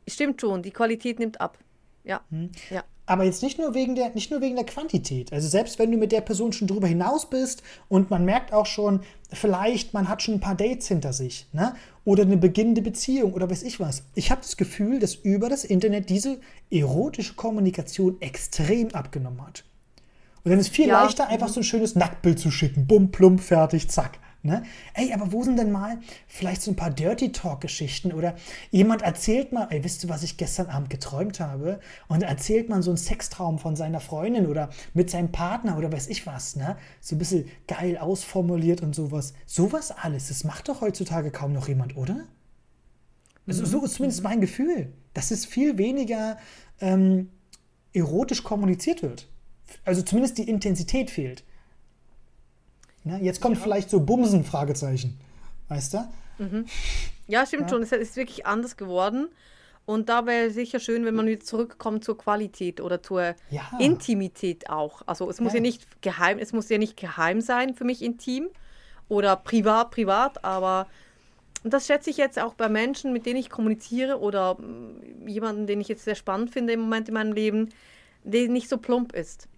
Stimmt 0.08 0.40
schon, 0.40 0.60
die 0.60 0.72
Qualität 0.72 1.20
nimmt 1.20 1.40
ab. 1.40 1.56
Ja. 2.02 2.22
Hm. 2.30 2.50
ja. 2.70 2.82
Aber 3.06 3.22
jetzt 3.22 3.44
nicht 3.44 3.60
nur, 3.60 3.74
wegen 3.74 3.94
der, 3.94 4.10
nicht 4.10 4.32
nur 4.32 4.40
wegen 4.40 4.56
der 4.56 4.66
Quantität. 4.66 5.32
Also 5.32 5.46
selbst 5.46 5.78
wenn 5.78 5.92
du 5.92 5.98
mit 5.98 6.10
der 6.10 6.20
Person 6.20 6.52
schon 6.52 6.66
drüber 6.66 6.88
hinaus 6.88 7.30
bist 7.30 7.62
und 7.88 8.10
man 8.10 8.24
merkt 8.24 8.52
auch 8.52 8.66
schon, 8.66 9.02
vielleicht 9.30 9.94
man 9.94 10.08
hat 10.08 10.20
schon 10.20 10.34
ein 10.34 10.40
paar 10.40 10.56
Dates 10.56 10.88
hinter 10.88 11.12
sich, 11.12 11.46
ne? 11.52 11.76
Oder 12.04 12.24
eine 12.24 12.38
beginnende 12.38 12.82
Beziehung 12.82 13.34
oder 13.34 13.48
weiß 13.48 13.62
ich 13.62 13.78
was. 13.78 14.02
Ich 14.16 14.32
habe 14.32 14.40
das 14.40 14.56
Gefühl, 14.56 14.98
dass 14.98 15.14
über 15.14 15.48
das 15.48 15.64
Internet 15.64 16.10
diese 16.10 16.40
erotische 16.72 17.34
Kommunikation 17.34 18.20
extrem 18.20 18.92
abgenommen 18.96 19.46
hat. 19.46 19.62
Und 20.46 20.50
dann 20.50 20.60
ist 20.60 20.68
viel 20.68 20.86
ja. 20.86 21.02
leichter, 21.02 21.26
einfach 21.26 21.48
so 21.48 21.58
ein 21.58 21.64
schönes 21.64 21.96
Nacktbild 21.96 22.38
zu 22.38 22.52
schicken. 22.52 22.86
Bumm, 22.86 23.10
plump, 23.10 23.40
fertig, 23.40 23.90
zack. 23.90 24.20
Ne? 24.44 24.62
Ey, 24.94 25.12
aber 25.12 25.32
wo 25.32 25.42
sind 25.42 25.58
denn 25.58 25.72
mal 25.72 25.98
vielleicht 26.28 26.62
so 26.62 26.70
ein 26.70 26.76
paar 26.76 26.92
Dirty 26.92 27.32
Talk-Geschichten 27.32 28.12
oder 28.12 28.36
jemand 28.70 29.02
erzählt 29.02 29.50
mal, 29.52 29.66
ey, 29.70 29.82
wisst 29.82 30.04
ihr, 30.04 30.08
was 30.08 30.22
ich 30.22 30.36
gestern 30.36 30.68
Abend 30.68 30.88
geträumt 30.88 31.40
habe? 31.40 31.80
Und 32.06 32.22
erzählt 32.22 32.68
man 32.68 32.80
so 32.80 32.92
einen 32.92 32.96
Sextraum 32.96 33.58
von 33.58 33.74
seiner 33.74 33.98
Freundin 33.98 34.46
oder 34.46 34.70
mit 34.94 35.10
seinem 35.10 35.32
Partner 35.32 35.76
oder 35.76 35.90
weiß 35.90 36.06
ich 36.06 36.28
was, 36.28 36.54
ne? 36.54 36.76
So 37.00 37.16
ein 37.16 37.18
bisschen 37.18 37.48
geil 37.66 37.98
ausformuliert 37.98 38.82
und 38.82 38.94
sowas. 38.94 39.34
Sowas 39.46 39.90
alles, 39.90 40.28
das 40.28 40.44
macht 40.44 40.68
doch 40.68 40.80
heutzutage 40.80 41.32
kaum 41.32 41.54
noch 41.54 41.66
jemand, 41.66 41.96
oder? 41.96 42.20
Also, 43.48 43.64
so 43.64 43.84
ist 43.84 43.94
zumindest 43.94 44.22
mein 44.22 44.40
Gefühl, 44.40 44.92
dass 45.12 45.32
es 45.32 45.44
viel 45.44 45.76
weniger 45.76 46.38
ähm, 46.80 47.30
erotisch 47.92 48.44
kommuniziert 48.44 49.02
wird 49.02 49.26
also 49.84 50.02
zumindest 50.02 50.38
die 50.38 50.48
Intensität 50.48 51.10
fehlt. 51.10 51.44
Na, 53.04 53.18
jetzt 53.18 53.40
kommt 53.40 53.56
ja. 53.56 53.62
vielleicht 53.62 53.90
so 53.90 54.00
Bumsen, 54.00 54.44
Fragezeichen. 54.44 55.18
Weißt 55.68 55.94
du? 55.94 55.98
Mhm. 56.38 56.66
Ja, 57.28 57.46
stimmt 57.46 57.62
ja. 57.62 57.68
schon. 57.68 57.82
Es 57.82 57.92
ist 57.92 58.16
wirklich 58.16 58.46
anders 58.46 58.76
geworden. 58.76 59.28
Und 59.84 60.08
da 60.08 60.26
wäre 60.26 60.50
sicher 60.50 60.80
schön, 60.80 61.04
wenn 61.04 61.14
man 61.14 61.26
wieder 61.26 61.44
zurückkommt 61.44 62.04
zur 62.04 62.18
Qualität 62.18 62.80
oder 62.80 63.02
zur 63.02 63.36
ja. 63.50 63.62
Intimität 63.78 64.68
auch. 64.68 65.02
Also 65.06 65.30
es 65.30 65.40
muss 65.40 65.54
ja. 65.54 65.60
nicht 65.60 66.02
geheim, 66.02 66.38
es 66.40 66.52
muss 66.52 66.68
ja 66.68 66.78
nicht 66.78 66.96
geheim 66.96 67.40
sein 67.40 67.74
für 67.74 67.84
mich 67.84 68.02
intim 68.02 68.48
oder 69.08 69.36
privat, 69.36 69.92
privat, 69.92 70.44
aber 70.44 70.88
Und 71.62 71.72
das 71.72 71.86
schätze 71.86 72.10
ich 72.10 72.16
jetzt 72.16 72.40
auch 72.40 72.54
bei 72.54 72.68
Menschen, 72.68 73.12
mit 73.12 73.26
denen 73.26 73.38
ich 73.38 73.48
kommuniziere 73.48 74.18
oder 74.18 74.54
mm, 74.54 75.28
jemanden, 75.28 75.68
den 75.68 75.80
ich 75.80 75.86
jetzt 75.86 76.04
sehr 76.04 76.16
spannend 76.16 76.50
finde 76.50 76.72
im 76.72 76.80
Moment 76.80 77.06
in 77.06 77.14
meinem 77.14 77.32
Leben, 77.32 77.68
der 78.24 78.48
nicht 78.48 78.68
so 78.68 78.78
plump 78.78 79.12
ist. 79.14 79.48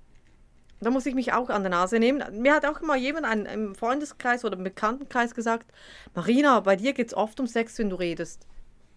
Da 0.81 0.91
muss 0.91 1.07
ich 1.07 1.15
mich 1.15 1.33
auch 1.33 1.49
an 1.49 1.63
der 1.63 1.71
Nase 1.71 1.99
nehmen. 1.99 2.23
Mir 2.41 2.55
hat 2.55 2.65
auch 2.65 2.81
immer 2.81 2.97
jemand 2.97 3.27
ein, 3.27 3.47
im 3.47 3.75
Freundeskreis 3.75 4.45
oder 4.45 4.57
im 4.57 4.65
Bekanntenkreis 4.65 5.35
gesagt, 5.35 5.73
Marina, 6.15 6.61
bei 6.61 6.77
dir 6.77 6.93
geht 6.93 7.09
es 7.09 7.15
oft 7.15 7.41
um 7.41 7.47
Sex, 7.47 7.79
wenn 7.79 7.91
du 7.91 7.97
redest. 7.97 8.47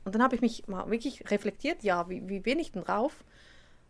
Und 0.04 0.16
dann 0.16 0.24
habe 0.24 0.36
ich 0.36 0.42
mich 0.42 0.68
mal 0.68 0.90
wirklich 0.90 1.30
reflektiert, 1.32 1.84
ja, 1.84 2.08
wie, 2.10 2.28
wie 2.28 2.40
bin 2.40 2.60
ich 2.60 2.72
denn 2.72 2.84
drauf? 2.84 3.24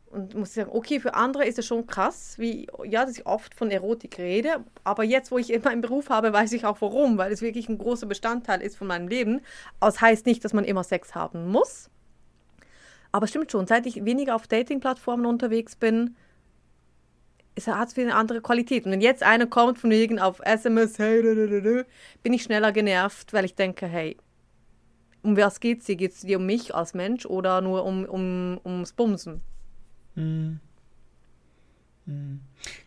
Und 0.09 0.35
muss 0.35 0.53
sagen, 0.53 0.71
okay, 0.73 0.99
für 0.99 1.13
andere 1.13 1.45
ist 1.45 1.57
es 1.57 1.65
schon 1.65 1.87
krass, 1.87 2.35
wie, 2.37 2.67
ja, 2.83 3.05
dass 3.05 3.17
ich 3.17 3.25
oft 3.25 3.55
von 3.55 3.71
Erotik 3.71 4.19
rede, 4.19 4.57
aber 4.83 5.05
jetzt, 5.05 5.31
wo 5.31 5.37
ich 5.37 5.49
immer 5.53 5.69
einen 5.69 5.81
Beruf 5.81 6.09
habe, 6.09 6.33
weiß 6.33 6.51
ich 6.53 6.65
auch 6.65 6.81
warum, 6.81 7.17
weil 7.17 7.31
es 7.31 7.41
wirklich 7.41 7.69
ein 7.69 7.77
großer 7.77 8.07
Bestandteil 8.07 8.61
ist 8.61 8.77
von 8.77 8.87
meinem 8.87 9.07
Leben. 9.07 9.41
Aber 9.79 9.89
es 9.89 10.01
heißt 10.01 10.25
nicht, 10.25 10.43
dass 10.43 10.53
man 10.53 10.65
immer 10.65 10.83
Sex 10.83 11.15
haben 11.15 11.47
muss. 11.49 11.89
Aber 13.13 13.27
stimmt 13.27 13.51
schon, 13.51 13.67
seit 13.67 13.85
ich 13.85 14.05
weniger 14.05 14.35
auf 14.35 14.47
Dating-Plattformen 14.47 15.25
unterwegs 15.25 15.75
bin, 15.75 16.15
es 17.67 17.73
hat 17.73 17.97
eine 17.97 18.15
andere 18.15 18.41
Qualität. 18.41 18.85
Und 18.85 18.91
wenn 18.91 19.01
jetzt 19.01 19.23
einer 19.23 19.47
kommt 19.47 19.79
von 19.79 19.89
wegen 19.89 20.19
auf 20.19 20.39
SMS, 20.43 20.97
hey, 20.99 21.85
bin 22.23 22.33
ich 22.33 22.43
schneller 22.43 22.71
genervt, 22.71 23.33
weil 23.33 23.45
ich 23.45 23.55
denke, 23.55 23.87
hey, 23.87 24.17
um 25.23 25.37
was 25.37 25.59
geht's 25.59 25.85
dir? 25.85 25.95
Geht 25.95 26.13
es 26.13 26.21
dir 26.21 26.37
um 26.37 26.45
mich 26.45 26.73
als 26.73 26.93
Mensch 26.93 27.25
oder 27.25 27.61
nur 27.61 27.85
um, 27.85 28.05
um, 28.05 28.59
ums 28.65 28.93
Bumsen? 28.93 29.41
Mhm. 30.15 30.59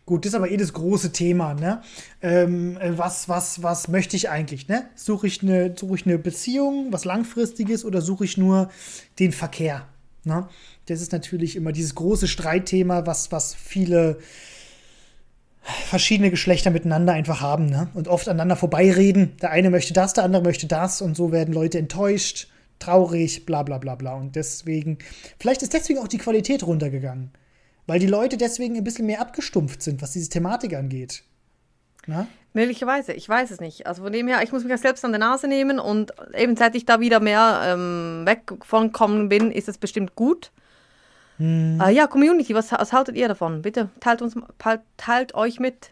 Gut, 0.05 0.25
das 0.25 0.33
ist 0.33 0.35
aber 0.35 0.51
eh 0.51 0.57
das 0.57 0.73
große 0.73 1.11
Thema, 1.11 1.53
ne? 1.53 1.81
Ähm, 2.21 2.77
äh, 2.77 2.97
was, 2.97 3.27
was, 3.27 3.63
was 3.63 3.87
möchte 3.87 4.15
ich 4.15 4.29
eigentlich, 4.29 4.67
ne? 4.67 4.89
Suche 4.95 5.25
ich, 5.27 5.41
eine, 5.41 5.73
ich 5.73 6.05
eine 6.05 6.19
Beziehung, 6.19 6.91
was 6.91 7.05
Langfristiges 7.05 7.85
oder 7.85 8.01
suche 8.01 8.25
ich 8.25 8.37
nur 8.37 8.69
den 9.17 9.31
Verkehr? 9.31 9.87
Ne? 10.25 10.47
Das 10.87 11.01
ist 11.01 11.11
natürlich 11.11 11.55
immer 11.55 11.71
dieses 11.71 11.95
große 11.95 12.27
Streitthema, 12.27 13.05
was, 13.05 13.31
was 13.31 13.55
viele 13.55 14.17
verschiedene 15.65 16.29
Geschlechter 16.29 16.69
miteinander 16.69 17.13
einfach 17.13 17.41
haben 17.41 17.65
ne? 17.65 17.89
und 17.93 18.07
oft 18.07 18.27
aneinander 18.27 18.55
vorbeireden. 18.55 19.35
Der 19.41 19.51
eine 19.51 19.69
möchte 19.69 19.93
das, 19.93 20.13
der 20.13 20.23
andere 20.23 20.43
möchte 20.43 20.67
das 20.67 21.01
und 21.01 21.17
so 21.17 21.31
werden 21.31 21.53
Leute 21.53 21.79
enttäuscht, 21.79 22.47
traurig, 22.79 23.45
bla 23.45 23.63
bla 23.63 23.79
bla 23.79 23.95
bla. 23.95 24.13
Und 24.13 24.35
deswegen, 24.35 24.99
vielleicht 25.39 25.63
ist 25.63 25.73
deswegen 25.73 25.99
auch 25.99 26.07
die 26.07 26.19
Qualität 26.19 26.65
runtergegangen, 26.65 27.31
weil 27.87 27.99
die 27.99 28.07
Leute 28.07 28.37
deswegen 28.37 28.75
ein 28.75 28.83
bisschen 28.83 29.07
mehr 29.07 29.21
abgestumpft 29.21 29.81
sind, 29.81 30.01
was 30.01 30.11
diese 30.11 30.29
Thematik 30.29 30.75
angeht. 30.75 31.23
Na? 32.05 32.27
Möglicherweise, 32.53 33.13
ich 33.13 33.27
weiß 33.27 33.51
es 33.51 33.59
nicht. 33.59 33.87
Also 33.87 34.03
von 34.03 34.13
dem 34.13 34.27
her, 34.27 34.41
ich 34.43 34.51
muss 34.51 34.63
mich 34.63 34.69
ja 34.69 34.77
selbst 34.77 35.03
an 35.03 35.11
der 35.11 35.19
Nase 35.19 35.47
nehmen 35.47 35.79
und 35.79 36.13
eben 36.37 36.55
seit 36.55 36.75
ich 36.75 36.85
da 36.85 36.99
wieder 36.99 37.19
mehr 37.19 37.61
ähm, 37.65 38.21
weg 38.25 38.53
von 38.61 38.91
kommen 38.91 39.29
bin, 39.29 39.51
ist 39.51 39.67
es 39.67 39.77
bestimmt 39.77 40.15
gut. 40.15 40.51
Hm. 41.37 41.79
Äh, 41.81 41.91
ja, 41.91 42.07
Community, 42.07 42.53
was, 42.53 42.71
was 42.71 42.93
haltet 42.93 43.15
ihr 43.15 43.27
davon? 43.27 43.61
Bitte 43.61 43.89
teilt, 43.99 44.21
uns, 44.21 44.35
teilt 44.97 45.35
euch 45.35 45.59
mit. 45.59 45.91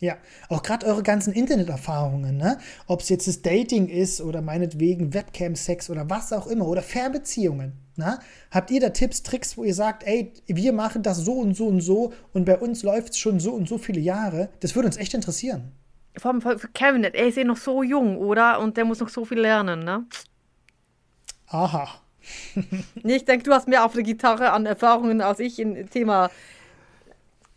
Ja, 0.00 0.16
auch 0.48 0.62
gerade 0.62 0.86
eure 0.86 1.02
ganzen 1.02 1.32
Interneterfahrungen, 1.32 2.36
ne? 2.36 2.58
Ob 2.86 3.00
es 3.00 3.08
jetzt 3.08 3.26
das 3.26 3.42
Dating 3.42 3.88
ist 3.88 4.20
oder 4.20 4.42
meinetwegen 4.42 5.12
Webcam-Sex 5.12 5.90
oder 5.90 6.08
was 6.08 6.32
auch 6.32 6.46
immer 6.46 6.68
oder 6.68 6.82
Fernbeziehungen. 6.82 7.72
Ne? 7.96 8.20
Habt 8.52 8.70
ihr 8.70 8.80
da 8.80 8.90
Tipps, 8.90 9.24
Tricks, 9.24 9.56
wo 9.58 9.64
ihr 9.64 9.74
sagt, 9.74 10.04
ey, 10.06 10.32
wir 10.46 10.72
machen 10.72 11.02
das 11.02 11.18
so 11.18 11.32
und 11.32 11.56
so 11.56 11.66
und 11.66 11.80
so 11.80 12.12
und 12.32 12.44
bei 12.44 12.56
uns 12.56 12.84
läuft 12.84 13.14
es 13.14 13.18
schon 13.18 13.40
so 13.40 13.52
und 13.52 13.68
so 13.68 13.76
viele 13.76 13.98
Jahre? 13.98 14.50
Das 14.60 14.76
würde 14.76 14.86
uns 14.86 14.96
echt 14.96 15.14
interessieren. 15.14 15.72
Vor 16.16 16.30
allem 16.30 16.40
für 16.40 16.68
Kevin, 16.68 17.02
er 17.02 17.26
ist 17.26 17.36
ja 17.36 17.42
noch 17.42 17.56
so 17.56 17.82
jung, 17.82 18.18
oder? 18.18 18.60
Und 18.60 18.76
der 18.76 18.84
muss 18.84 19.00
noch 19.00 19.08
so 19.08 19.24
viel 19.24 19.40
lernen, 19.40 19.80
ne? 19.80 20.06
Aha. 21.48 21.88
ich 23.04 23.24
denke, 23.24 23.44
du 23.44 23.52
hast 23.52 23.68
mehr 23.68 23.84
auf 23.84 23.92
der 23.92 24.02
Gitarre 24.02 24.52
an 24.52 24.66
Erfahrungen 24.66 25.20
als 25.20 25.40
ich 25.40 25.58
im 25.58 25.88
Thema 25.90 26.30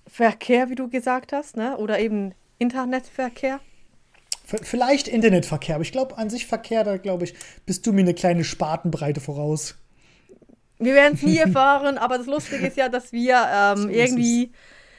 Verkehr, 0.07 0.69
wie 0.69 0.75
du 0.75 0.89
gesagt 0.89 1.31
hast, 1.31 1.57
ne? 1.57 1.77
oder 1.77 1.99
eben 1.99 2.33
Internetverkehr. 2.57 3.59
Vielleicht 4.43 5.07
Internetverkehr, 5.07 5.75
aber 5.75 5.83
ich 5.83 5.93
glaube 5.93 6.17
an 6.17 6.29
sich 6.29 6.45
Verkehr, 6.45 6.83
da 6.83 6.97
glaube 6.97 7.23
ich, 7.23 7.33
bist 7.65 7.87
du 7.87 7.93
mir 7.93 8.01
eine 8.01 8.13
kleine 8.13 8.43
Spatenbreite 8.43 9.21
voraus. 9.21 9.75
Wir 10.77 10.93
werden 10.93 11.13
es 11.13 11.21
nie 11.21 11.37
erfahren, 11.39 11.97
aber 11.97 12.17
das 12.17 12.27
Lustige 12.27 12.67
ist 12.67 12.75
ja, 12.75 12.89
dass 12.89 13.13
wir 13.13 13.41
ähm, 13.49 13.83
so 13.83 13.89
irgendwie 13.89 14.51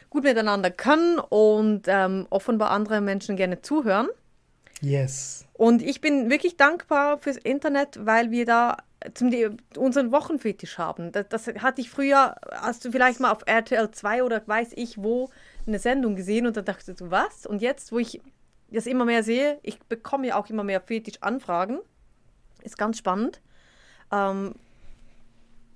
gut 0.09 0.25
miteinander 0.25 0.71
können 0.71 1.19
und 1.19 1.83
ähm, 1.87 2.27
offenbar 2.31 2.71
andere 2.71 3.01
Menschen 3.01 3.37
gerne 3.37 3.61
zuhören. 3.61 4.09
Yes. 4.81 5.47
Und 5.55 5.83
ich 5.83 6.01
bin 6.01 6.31
wirklich 6.31 6.57
dankbar 6.57 7.19
fürs 7.19 7.37
Internet, 7.37 7.99
weil 8.05 8.31
wir 8.31 8.45
da 8.45 8.79
zum, 9.15 9.31
unseren 9.77 10.13
Wochenfetisch 10.13 10.79
haben. 10.79 11.13
Das, 11.13 11.29
das, 11.29 11.47
hatte 11.47 11.81
ich 11.81 11.91
früher, 11.91 12.37
hast 12.53 12.85
du 12.85 12.93
vielleicht 12.93 13.21
mal 13.21 13.31
auf 13.31 13.43
RTL 13.47 13.91
2 13.91 14.23
oder 14.25 14.43
weiß 14.47 14.73
ich 14.75 15.03
wo 15.03 15.31
eine 15.67 15.79
Sendung 15.79 16.17
gesehen 16.17 16.47
und 16.47 16.57
dann 16.57 16.65
dachte 16.65 16.95
du, 16.95 17.11
was? 17.11 17.47
Und 17.47 17.63
jetzt, 17.63 17.93
wo 17.93 17.99
ich 17.99 18.21
das 18.71 18.87
immer 18.87 19.05
mehr 19.05 19.23
sehe, 19.23 19.59
ich 19.63 19.79
bekomme 19.81 20.29
ja 20.29 20.37
auch 20.37 20.49
immer 20.49 20.65
mehr 20.65 20.81
Fetisch-Anfragen. 20.81 21.79
Ist 22.63 22.79
ganz 22.79 22.99
spannend. 22.99 23.41
Ähm, 24.11 24.55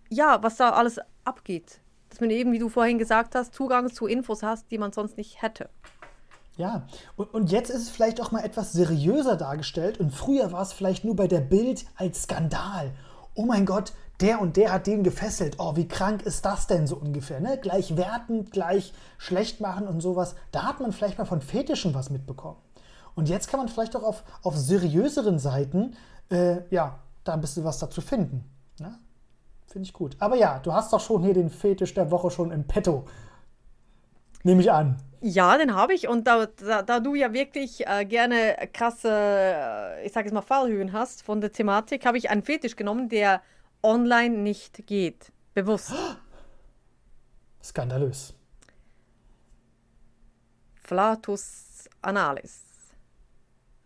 ja, 0.08 0.42
was 0.42 0.56
da 0.56 0.70
alles 0.70 1.00
abgeht. 1.24 1.80
Dass 2.08 2.20
man 2.20 2.30
eben, 2.30 2.52
wie 2.52 2.58
du 2.58 2.68
vorhin 2.68 2.98
gesagt 2.98 3.34
hast, 3.34 3.54
Zugang 3.54 3.92
zu 3.92 4.06
Infos 4.06 4.42
hast, 4.42 4.70
die 4.70 4.78
man 4.78 4.92
sonst 4.92 5.16
nicht 5.16 5.42
hätte. 5.42 5.68
Ja, 6.56 6.86
und, 7.16 7.32
und 7.34 7.52
jetzt 7.52 7.68
ist 7.68 7.82
es 7.82 7.90
vielleicht 7.90 8.20
auch 8.20 8.32
mal 8.32 8.42
etwas 8.42 8.72
seriöser 8.72 9.36
dargestellt 9.36 10.00
und 10.00 10.10
früher 10.10 10.52
war 10.52 10.62
es 10.62 10.72
vielleicht 10.72 11.04
nur 11.04 11.14
bei 11.14 11.28
der 11.28 11.40
Bild 11.40 11.84
als 11.96 12.22
Skandal 12.22 12.92
oh 13.36 13.44
mein 13.44 13.66
Gott, 13.66 13.92
der 14.20 14.40
und 14.40 14.56
der 14.56 14.72
hat 14.72 14.86
den 14.86 15.04
gefesselt. 15.04 15.56
Oh, 15.58 15.76
wie 15.76 15.86
krank 15.86 16.22
ist 16.22 16.44
das 16.44 16.66
denn 16.66 16.86
so 16.86 16.96
ungefähr? 16.96 17.40
Ne? 17.40 17.58
Gleich 17.58 17.96
wertend, 17.96 18.50
gleich 18.50 18.92
schlecht 19.18 19.60
machen 19.60 19.86
und 19.86 20.00
sowas. 20.00 20.34
Da 20.52 20.64
hat 20.64 20.80
man 20.80 20.92
vielleicht 20.92 21.18
mal 21.18 21.26
von 21.26 21.42
Fetischen 21.42 21.94
was 21.94 22.10
mitbekommen. 22.10 22.56
Und 23.14 23.28
jetzt 23.28 23.48
kann 23.48 23.60
man 23.60 23.68
vielleicht 23.68 23.94
auch 23.94 24.02
auf, 24.02 24.24
auf 24.42 24.56
seriöseren 24.56 25.38
Seiten, 25.38 25.96
äh, 26.30 26.62
ja, 26.70 26.98
da 27.24 27.34
ein 27.34 27.40
bisschen 27.40 27.64
was 27.64 27.78
dazu 27.78 28.00
finden. 28.00 28.44
Ne? 28.78 28.98
Finde 29.66 29.86
ich 29.86 29.92
gut. 29.92 30.16
Aber 30.18 30.36
ja, 30.36 30.58
du 30.58 30.72
hast 30.72 30.92
doch 30.92 31.00
schon 31.00 31.22
hier 31.22 31.34
den 31.34 31.50
Fetisch 31.50 31.94
der 31.94 32.10
Woche 32.10 32.30
schon 32.30 32.50
im 32.50 32.64
Petto. 32.64 33.04
Nehme 34.42 34.60
ich 34.60 34.70
an. 34.70 34.96
Ja, 35.20 35.56
den 35.58 35.74
habe 35.74 35.94
ich. 35.94 36.08
Und 36.08 36.26
da, 36.26 36.46
da, 36.46 36.82
da, 36.82 37.00
du 37.00 37.14
ja 37.14 37.32
wirklich 37.32 37.86
äh, 37.86 38.04
gerne 38.04 38.68
krasse, 38.72 39.10
äh, 39.10 40.06
ich 40.06 40.12
sage 40.12 40.26
jetzt 40.26 40.34
mal, 40.34 40.42
Fallhöhen 40.42 40.92
hast 40.92 41.22
von 41.22 41.40
der 41.40 41.52
Thematik, 41.52 42.04
habe 42.04 42.18
ich 42.18 42.30
einen 42.30 42.42
Fetisch 42.42 42.76
genommen, 42.76 43.08
der 43.08 43.42
online 43.82 44.36
nicht 44.38 44.86
geht. 44.86 45.32
Bewusst. 45.54 45.94
Skandalös. 47.62 48.34
Flatus 50.74 51.88
analis. 52.02 52.62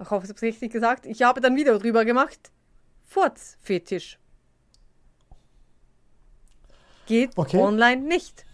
Ich 0.00 0.10
hoffe, 0.10 0.24
ich 0.24 0.30
habe 0.30 0.36
es 0.36 0.42
richtig 0.42 0.72
gesagt. 0.72 1.06
Ich 1.06 1.22
habe 1.22 1.40
dann 1.40 1.56
Video 1.56 1.78
drüber 1.78 2.04
gemacht. 2.04 2.50
Furzfetisch. 3.06 4.18
Geht 7.06 7.36
okay. 7.36 7.58
online 7.58 8.02
nicht. 8.02 8.46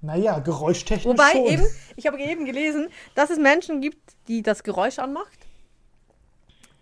Naja, 0.00 0.38
geräuschtechnisch 0.38 1.06
Wobei 1.06 1.32
schon. 1.32 1.46
eben, 1.46 1.66
ich 1.96 2.06
habe 2.06 2.20
eben 2.20 2.44
gelesen, 2.44 2.88
dass 3.14 3.30
es 3.30 3.38
Menschen 3.38 3.80
gibt, 3.80 4.00
die 4.28 4.42
das 4.42 4.62
Geräusch 4.62 4.98
anmacht 4.98 5.46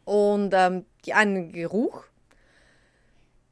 und 0.05 0.53
ähm, 0.53 0.85
die 1.05 1.15
einen 1.15 1.53
Geruch. 1.53 2.05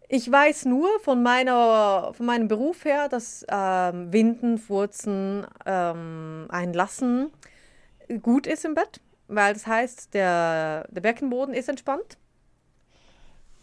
Ich 0.08 0.30
weiß 0.30 0.66
nur 0.66 1.00
von, 1.00 1.22
meiner, 1.22 2.12
von 2.14 2.26
meinem 2.26 2.46
Beruf 2.46 2.84
her, 2.84 3.08
dass 3.08 3.44
ähm, 3.48 4.12
Winden, 4.12 4.58
Furzen, 4.58 5.46
ähm, 5.64 6.46
Einlassen 6.50 7.30
gut 8.22 8.46
ist 8.46 8.66
im 8.66 8.74
Bett, 8.74 9.00
weil 9.28 9.54
das 9.54 9.66
heißt, 9.66 10.12
der, 10.12 10.86
der 10.90 11.00
Beckenboden 11.00 11.54
ist 11.54 11.70
entspannt. 11.70 12.18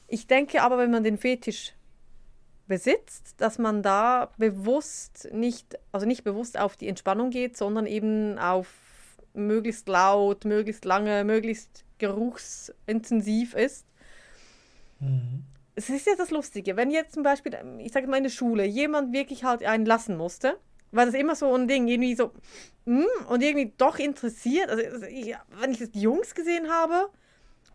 Ich 0.08 0.28
denke 0.28 0.64
aber, 0.64 0.80
wenn 0.80 0.92
man 0.92 1.04
den 1.04 1.18
Fetisch 1.18 1.74
besitzt, 2.72 3.34
dass 3.42 3.60
man 3.60 3.84
da 3.84 4.32
bewusst 4.38 5.28
nicht, 5.34 5.78
also 5.92 6.06
nicht 6.06 6.24
bewusst 6.24 6.58
auf 6.58 6.78
die 6.78 6.88
Entspannung 6.88 7.30
geht, 7.30 7.58
sondern 7.58 7.86
eben 7.86 8.40
auf 8.40 8.68
möglichst 9.34 9.90
laut, 9.90 10.46
möglichst 10.46 10.86
lange, 10.86 11.26
möglichst 11.26 11.84
geruchsintensiv 11.98 13.56
ist. 13.56 13.86
Mhm. 15.02 15.44
Es 15.76 15.90
ist 15.90 16.08
ja 16.08 16.14
das 16.18 16.32
Lustige, 16.32 16.78
wenn 16.78 16.92
jetzt 16.92 17.14
zum 17.14 17.24
Beispiel, 17.24 17.58
ich 17.80 17.92
sage 17.92 18.08
mal 18.08 18.16
in 18.16 18.24
der 18.24 18.30
Schule, 18.30 18.64
jemand 18.64 19.12
wirklich 19.12 19.44
halt 19.44 19.66
einen 19.66 19.86
lassen 19.86 20.16
musste, 20.16 20.58
war 20.92 21.06
das 21.06 21.14
immer 21.14 21.36
so 21.36 21.54
ein 21.54 21.68
Ding, 21.68 21.90
irgendwie 21.90 22.16
so, 22.16 22.32
mm, 22.86 23.04
und 23.28 23.44
irgendwie 23.44 23.74
doch 23.78 24.00
interessiert. 24.00 24.70
Also, 24.70 24.82
also 24.86 25.06
ich, 25.08 25.36
wenn 25.60 25.72
ich 25.72 25.80
das 25.80 25.92
die 25.92 26.02
Jungs 26.02 26.36
gesehen 26.36 26.72
habe, 26.72 27.10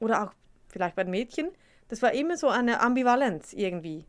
oder 0.01 0.25
auch 0.25 0.33
vielleicht 0.69 0.97
bei 0.97 1.05
den 1.05 1.11
Mädchen, 1.11 1.51
das 1.89 2.01
war 2.01 2.13
immer 2.13 2.39
so 2.39 2.49
eine 2.49 2.81
Ambivalenz 2.81 3.53
irgendwie. 3.53 4.07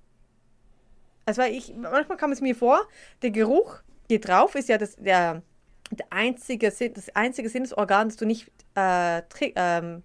Also 1.28 1.42
ich, 1.42 1.76
manchmal 1.76 2.18
kam 2.18 2.32
es 2.32 2.40
mir 2.40 2.56
vor, 2.56 2.88
der 3.22 3.32
Geruch 3.32 3.82
geht 4.08 4.30
drauf, 4.30 4.56
ist 4.56 4.70
ja 4.70 4.78
das, 4.78 4.96
der, 4.96 5.42
der 5.92 6.06
einzige, 6.10 6.72
das 6.72 7.10
einzige 7.16 7.50
Sinnesorgan, 7.50 8.08
das 8.08 8.16
du 8.16 8.26
nicht 8.26 8.50
äh, 8.76 9.22
ähm, 9.42 10.04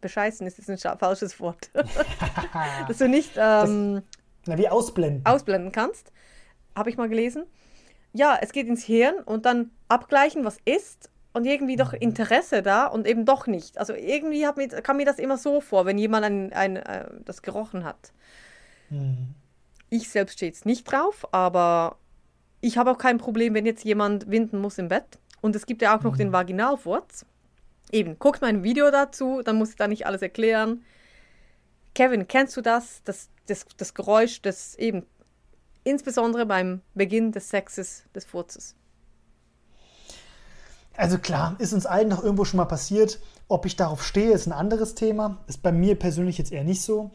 bescheißen 0.00 0.44
ist 0.44 0.58
jetzt 0.58 0.68
ein 0.68 0.98
falsches 0.98 1.38
Wort. 1.38 1.70
dass 2.88 2.98
du 2.98 3.08
nicht 3.08 3.30
ähm, 3.36 4.02
Na, 4.46 4.58
wie 4.58 4.68
ausblenden. 4.68 5.24
ausblenden 5.24 5.70
kannst. 5.70 6.10
Habe 6.74 6.90
ich 6.90 6.96
mal 6.96 7.08
gelesen. 7.08 7.44
Ja, 8.12 8.36
es 8.40 8.50
geht 8.50 8.66
ins 8.66 8.82
Hirn 8.82 9.20
und 9.24 9.46
dann 9.46 9.70
abgleichen, 9.88 10.44
was 10.44 10.58
ist 10.64 11.10
und 11.32 11.44
irgendwie 11.44 11.76
doch 11.76 11.92
Interesse 11.92 12.62
da 12.62 12.86
und 12.86 13.06
eben 13.06 13.24
doch 13.24 13.46
nicht. 13.46 13.78
Also 13.78 13.94
irgendwie 13.94 14.48
hat 14.48 14.56
mir, 14.56 14.66
kam 14.66 14.96
mir 14.96 15.06
das 15.06 15.20
immer 15.20 15.38
so 15.38 15.60
vor, 15.60 15.86
wenn 15.86 15.96
jemand 15.96 16.24
ein, 16.24 16.52
ein, 16.52 16.76
äh, 16.76 17.08
das 17.24 17.42
gerochen 17.42 17.84
hat. 17.84 18.12
Ich 19.96 20.10
selbst 20.10 20.34
stehe 20.34 20.52
jetzt 20.52 20.66
nicht 20.66 20.84
drauf, 20.84 21.26
aber 21.32 21.96
ich 22.60 22.76
habe 22.76 22.90
auch 22.90 22.98
kein 22.98 23.16
Problem, 23.16 23.54
wenn 23.54 23.64
jetzt 23.64 23.82
jemand 23.82 24.30
winden 24.30 24.58
muss 24.58 24.76
im 24.76 24.88
Bett. 24.88 25.18
Und 25.40 25.56
es 25.56 25.64
gibt 25.64 25.80
ja 25.80 25.96
auch 25.96 26.02
noch 26.02 26.18
den 26.18 26.32
Vaginalfurz. 26.32 27.24
Eben, 27.90 28.18
guckt 28.18 28.42
mein 28.42 28.62
Video 28.62 28.90
dazu, 28.90 29.40
dann 29.42 29.56
muss 29.56 29.70
ich 29.70 29.76
da 29.76 29.88
nicht 29.88 30.04
alles 30.04 30.20
erklären. 30.20 30.84
Kevin, 31.94 32.28
kennst 32.28 32.58
du 32.58 32.60
das? 32.60 33.00
Das, 33.04 33.30
das, 33.46 33.64
das 33.78 33.94
Geräusch, 33.94 34.42
das 34.42 34.74
eben 34.74 35.06
insbesondere 35.82 36.44
beim 36.44 36.82
Beginn 36.92 37.32
des 37.32 37.48
Sexes, 37.48 38.04
des 38.14 38.26
Furzes. 38.26 38.74
Also 40.94 41.16
klar, 41.16 41.56
ist 41.58 41.72
uns 41.72 41.86
allen 41.86 42.10
doch 42.10 42.22
irgendwo 42.22 42.44
schon 42.44 42.58
mal 42.58 42.66
passiert. 42.66 43.18
Ob 43.48 43.64
ich 43.64 43.76
darauf 43.76 44.04
stehe, 44.04 44.32
ist 44.32 44.46
ein 44.46 44.52
anderes 44.52 44.94
Thema. 44.94 45.38
Ist 45.46 45.62
bei 45.62 45.72
mir 45.72 45.98
persönlich 45.98 46.36
jetzt 46.36 46.52
eher 46.52 46.64
nicht 46.64 46.82
so. 46.82 47.12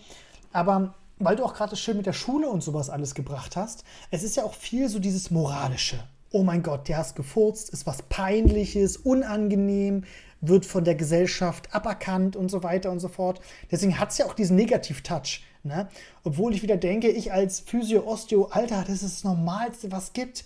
Aber 0.51 0.95
weil 1.23 1.35
du 1.35 1.43
auch 1.43 1.53
gerade 1.53 1.75
schön 1.75 1.97
mit 1.97 2.05
der 2.05 2.13
Schule 2.13 2.49
und 2.49 2.63
sowas 2.63 2.89
alles 2.89 3.15
gebracht 3.15 3.55
hast, 3.55 3.83
es 4.09 4.23
ist 4.23 4.35
ja 4.35 4.43
auch 4.43 4.53
viel 4.53 4.89
so 4.89 4.99
dieses 4.99 5.31
Moralische. 5.31 6.03
Oh 6.31 6.43
mein 6.43 6.63
Gott, 6.63 6.87
der 6.87 6.97
hast 6.97 7.15
gefurzt, 7.15 7.69
ist 7.69 7.85
was 7.85 8.03
Peinliches, 8.03 8.97
unangenehm, 8.97 10.05
wird 10.39 10.65
von 10.65 10.83
der 10.83 10.95
Gesellschaft 10.95 11.73
aberkannt 11.75 12.35
und 12.35 12.49
so 12.49 12.63
weiter 12.63 12.91
und 12.91 12.99
so 12.99 13.09
fort. 13.09 13.41
Deswegen 13.69 13.99
hat 13.99 14.11
es 14.11 14.17
ja 14.17 14.25
auch 14.25 14.33
diesen 14.33 14.55
Negativ-Touch. 14.55 15.43
Ne? 15.63 15.89
Obwohl 16.23 16.55
ich 16.55 16.63
wieder 16.63 16.77
denke, 16.77 17.09
ich 17.09 17.31
als 17.31 17.59
Physio, 17.59 18.07
Osteo, 18.07 18.45
Alter, 18.45 18.81
das 18.81 19.03
ist 19.03 19.17
das 19.17 19.23
Normalste, 19.23 19.91
was 19.91 20.13
gibt. 20.13 20.45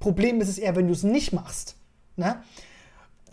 Problem 0.00 0.40
ist 0.40 0.48
es 0.48 0.58
eher, 0.58 0.74
wenn 0.74 0.88
du 0.88 0.92
es 0.92 1.04
nicht 1.04 1.32
machst. 1.32 1.76
Ne? 2.16 2.42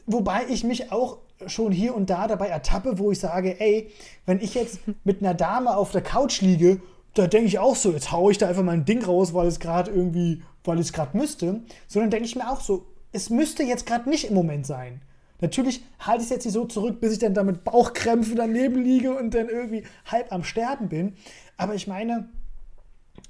Wobei 0.06 0.46
ich 0.50 0.64
mich 0.64 0.92
auch 0.92 1.20
schon 1.48 1.72
hier 1.72 1.96
und 1.96 2.10
da 2.10 2.28
dabei 2.28 2.48
ertappe, 2.48 3.00
wo 3.00 3.12
ich 3.12 3.20
sage, 3.20 3.60
ey, 3.60 3.90
wenn 4.26 4.40
ich 4.40 4.54
jetzt 4.54 4.80
mit 5.04 5.22
einer 5.22 5.34
Dame 5.34 5.76
auf 5.76 5.92
der 5.92 6.02
Couch 6.02 6.42
liege, 6.42 6.82
da 7.14 7.28
denke 7.28 7.48
ich 7.48 7.60
auch 7.60 7.76
so, 7.76 7.92
jetzt 7.92 8.12
haue 8.12 8.32
ich 8.32 8.38
da 8.38 8.48
einfach 8.48 8.64
mal 8.64 8.72
ein 8.72 8.86
Ding 8.86 9.04
raus, 9.04 9.34
weil 9.34 9.48
es 9.48 9.60
gerade 9.60 9.92
irgendwie, 9.92 10.42
weil 10.64 10.80
es 10.80 10.94
gerade 10.94 11.16
müsste. 11.16 11.62
Sondern 11.88 12.10
denke 12.10 12.26
ich 12.26 12.36
mir 12.36 12.50
auch 12.50 12.62
so, 12.62 12.86
es 13.12 13.30
müsste 13.30 13.64
jetzt 13.64 13.86
gerade 13.86 14.10
nicht 14.10 14.26
im 14.26 14.34
Moment 14.34 14.66
sein. 14.66 15.02
Natürlich 15.40 15.84
halte 16.00 16.22
ich 16.22 16.28
es 16.28 16.30
jetzt 16.30 16.46
nicht 16.46 16.54
so 16.54 16.66
zurück, 16.66 17.02
bis 17.02 17.14
ich 17.14 17.20
dann 17.20 17.34
da 17.34 17.44
mit 17.44 17.64
Bauchkrämpfen 17.64 18.36
daneben 18.36 18.82
liege 18.82 19.16
und 19.16 19.34
dann 19.36 19.50
irgendwie 19.50 19.84
halb 20.06 20.32
am 20.32 20.44
Sterben 20.44 20.90
bin. 20.90 21.16
Aber 21.58 21.76
ich 21.76 21.86
meine, 21.86 22.30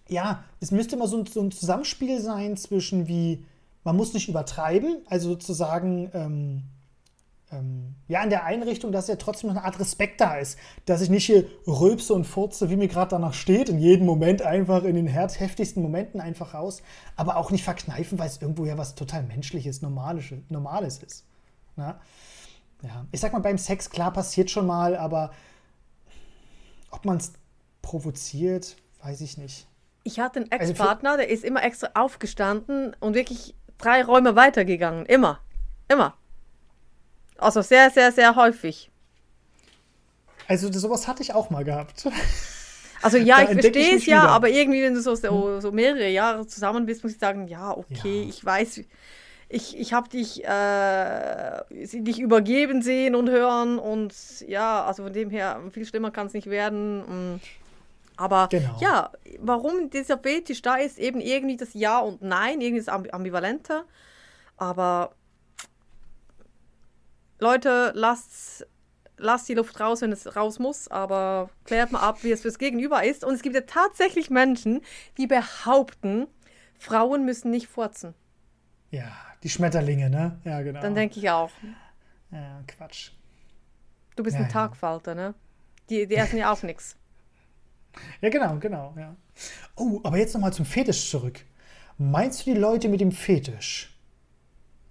ja, 0.07 0.43
es 0.59 0.71
müsste 0.71 0.95
immer 0.95 1.07
so 1.07 1.17
ein, 1.17 1.25
so 1.25 1.41
ein 1.41 1.51
Zusammenspiel 1.51 2.21
sein 2.21 2.55
zwischen 2.55 3.07
wie, 3.07 3.43
man 3.83 3.97
muss 3.97 4.13
nicht 4.13 4.29
übertreiben, 4.29 4.97
also 5.07 5.29
sozusagen, 5.29 6.09
ähm, 6.13 6.63
ähm, 7.53 7.95
ja, 8.07 8.23
in 8.23 8.29
der 8.29 8.43
Einrichtung, 8.45 8.91
dass 8.91 9.07
ja 9.07 9.15
trotzdem 9.15 9.49
noch 9.49 9.57
eine 9.57 9.65
Art 9.65 9.79
Respekt 9.79 10.19
da 10.19 10.37
ist. 10.37 10.57
Dass 10.85 11.01
ich 11.01 11.09
nicht 11.09 11.25
hier 11.25 11.45
rülpse 11.67 12.13
und 12.13 12.25
furze, 12.25 12.69
wie 12.69 12.75
mir 12.75 12.87
gerade 12.87 13.11
danach 13.11 13.33
steht, 13.33 13.69
in 13.69 13.79
jedem 13.79 14.05
Moment 14.05 14.41
einfach, 14.41 14.83
in 14.83 14.95
den 14.95 15.07
heftigsten 15.07 15.81
Momenten 15.81 16.19
einfach 16.19 16.53
raus. 16.53 16.81
Aber 17.15 17.37
auch 17.37 17.51
nicht 17.51 17.63
verkneifen, 17.63 18.19
weil 18.19 18.27
es 18.27 18.41
irgendwo 18.41 18.65
ja 18.65 18.77
was 18.77 18.95
total 18.95 19.23
Menschliches, 19.23 19.81
Normales, 19.81 20.25
Normales 20.49 21.01
ist. 21.03 21.25
Na? 21.75 21.99
Ja, 22.81 23.05
ich 23.11 23.19
sag 23.19 23.31
mal, 23.31 23.39
beim 23.39 23.57
Sex, 23.57 23.89
klar, 23.89 24.11
passiert 24.11 24.51
schon 24.51 24.67
mal, 24.67 24.97
aber 24.97 25.31
ob 26.91 27.05
man 27.05 27.17
es 27.17 27.33
provoziert, 27.81 28.75
weiß 29.01 29.21
ich 29.21 29.37
nicht. 29.37 29.67
Ich 30.03 30.19
hatte 30.19 30.41
einen 30.41 30.51
Also 30.51 30.71
Ex-Partner, 30.71 31.17
der 31.17 31.29
ist 31.29 31.45
immer 31.45 31.63
extra 31.63 31.89
aufgestanden 31.93 32.95
und 32.99 33.13
wirklich 33.15 33.55
drei 33.77 34.03
Räume 34.03 34.35
weitergegangen. 34.35 35.05
Immer. 35.05 35.39
Immer. 35.87 36.15
Also 37.37 37.61
sehr, 37.61 37.89
sehr, 37.89 38.11
sehr 38.11 38.35
häufig. 38.35 38.89
Also 40.47 40.71
sowas 40.71 41.07
hatte 41.07 41.23
ich 41.23 41.33
auch 41.33 41.49
mal 41.49 41.63
gehabt. 41.63 42.07
Also 43.01 43.17
ja, 43.17 43.37
Da 43.43 43.51
ich 43.51 43.59
verstehe 43.61 43.95
es 43.97 44.05
ja, 44.05 44.23
wieder. 44.23 44.29
Aber 44.29 44.49
irgendwie, 44.49 44.81
wenn 44.83 44.93
du 44.93 45.01
so, 45.01 45.15
so, 45.15 45.59
so 45.59 45.71
mehrere 45.71 46.09
Jahre 46.09 46.47
zusammen 46.47 46.85
bist, 46.85 47.03
muss 47.03 47.13
ich 47.13 47.19
sagen, 47.19 47.47
ja, 47.47 47.71
okay, 47.75 48.21
Ja. 48.23 48.29
ich 48.29 48.43
weiß, 48.45 48.81
ich, 49.49 49.77
ich 49.77 49.93
habe 49.93 50.09
dich, 50.09 50.43
äh, 50.45 51.61
dich 51.69 52.19
übergeben 52.19 52.81
sehen 52.81 53.15
und 53.15 53.29
hören 53.29 53.77
und 53.79 54.13
ja, 54.47 54.83
also 54.85 55.03
von 55.03 55.13
dem 55.13 55.29
her, 55.29 55.61
viel 55.71 55.85
schlimmer 55.85 56.11
kann 56.11 56.27
es 56.27 56.33
nicht 56.33 56.49
werden. 56.49 57.33
mm. 57.35 57.41
Aber 58.15 58.47
Genau. 58.51 58.77
ja, 58.79 59.11
warum 59.39 59.89
dieser 59.89 60.19
Fetisch 60.19 60.61
da 60.61 60.75
ist, 60.75 60.99
eben 60.99 61.19
irgendwie 61.19 61.57
das 61.57 61.73
Ja 61.73 61.99
und 61.99 62.21
Nein, 62.21 62.61
irgendwie 62.61 62.83
das 62.85 62.93
Ambi- 62.93 63.09
Ambivalente. 63.11 63.83
Aber 64.55 65.13
Leute, 67.43 67.91
lasst, 67.93 68.65
lasst 69.17 69.49
die 69.49 69.53
Luft 69.53 69.79
raus, 69.79 70.01
wenn 70.01 70.11
es 70.11 70.35
raus 70.35 70.59
muss, 70.59 70.87
aber 70.87 71.49
klärt 71.65 71.91
mal 71.91 71.99
ab, 71.99 72.23
wie 72.23 72.31
es 72.31 72.41
fürs 72.41 72.57
Gegenüber 72.57 73.03
ist. 73.03 73.23
Und 73.23 73.33
es 73.33 73.41
gibt 73.41 73.55
ja 73.55 73.61
tatsächlich 73.61 74.29
Menschen, 74.29 74.81
die 75.17 75.27
behaupten, 75.27 76.27
Frauen 76.79 77.25
müssen 77.25 77.51
nicht 77.51 77.67
furzen. 77.67 78.13
Ja, 78.91 79.11
die 79.43 79.49
Schmetterlinge, 79.49 80.09
ne? 80.09 80.39
Ja, 80.45 80.61
genau. 80.61 80.81
Dann 80.81 80.95
denke 80.95 81.19
ich 81.19 81.29
auch, 81.29 81.51
ja, 82.31 82.61
Quatsch. 82.67 83.11
du 84.15 84.23
bist 84.23 84.35
Ja, 84.35 84.43
ein 84.43 84.47
ja. 84.47 84.51
Tagfalter, 84.51 85.13
ne? 85.15 85.33
Die, 85.89 86.07
die 86.07 86.15
essen 86.15 86.37
ja 86.37 86.51
auch 86.51 86.63
nichts. 86.63 86.97
Ja, 88.21 88.29
genau, 88.29 88.57
genau, 88.57 88.95
ja. 88.97 89.15
Oh, 89.75 89.99
aber 90.03 90.17
jetzt 90.17 90.33
nochmal 90.33 90.51
zum 90.51 90.65
Fetisch 90.65 91.11
zurück. 91.11 91.41
Meinst 91.99 92.41
du 92.47 92.53
die 92.53 92.59
Leute 92.59 92.89
mit 92.89 93.01
dem 93.01 93.11
Fetisch? 93.11 93.92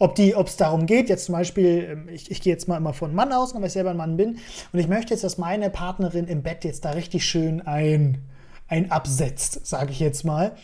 Ob 0.02 0.18
es 0.18 0.56
darum 0.56 0.86
geht, 0.86 1.08
jetzt 1.08 1.26
zum 1.26 1.34
Beispiel, 1.34 1.88
ähm, 1.92 2.08
ich, 2.08 2.28
ich 2.28 2.42
gehe 2.42 2.52
jetzt 2.52 2.66
mal 2.66 2.76
immer 2.76 2.92
von 2.92 3.14
Mann 3.14 3.32
aus, 3.32 3.54
weil 3.54 3.64
ich 3.64 3.72
selber 3.72 3.90
ein 3.90 3.96
Mann 3.96 4.16
bin, 4.16 4.38
und 4.72 4.78
ich 4.80 4.88
möchte 4.88 5.14
jetzt, 5.14 5.22
dass 5.22 5.38
meine 5.38 5.70
Partnerin 5.70 6.26
im 6.26 6.42
Bett 6.42 6.64
jetzt 6.64 6.84
da 6.84 6.90
richtig 6.90 7.24
schön 7.24 7.60
ein, 7.60 8.18
ein 8.66 8.90
absetzt, 8.90 9.64
sage 9.64 9.92
ich 9.92 10.00
jetzt 10.00 10.24
mal. 10.24 10.56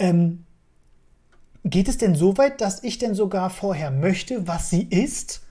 Ähm, 0.00 0.44
geht 1.64 1.88
es 1.88 1.98
denn 1.98 2.16
so 2.16 2.36
weit, 2.36 2.60
dass 2.60 2.82
ich 2.82 2.98
denn 2.98 3.14
sogar 3.14 3.50
vorher 3.50 3.92
möchte, 3.92 4.48
was 4.48 4.70
sie 4.70 4.82
isst? 4.90 5.42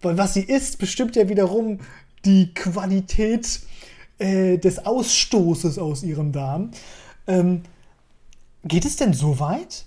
Weil 0.00 0.16
was 0.16 0.34
sie 0.34 0.44
isst, 0.44 0.78
bestimmt 0.78 1.16
ja 1.16 1.28
wiederum 1.28 1.80
die 2.24 2.54
Qualität 2.54 3.60
äh, 4.18 4.58
des 4.58 4.86
Ausstoßes 4.86 5.80
aus 5.80 6.04
ihrem 6.04 6.30
Darm. 6.30 6.70
Ähm, 7.26 7.62
geht 8.62 8.84
es 8.84 8.94
denn 8.94 9.14
so 9.14 9.40
weit, 9.40 9.86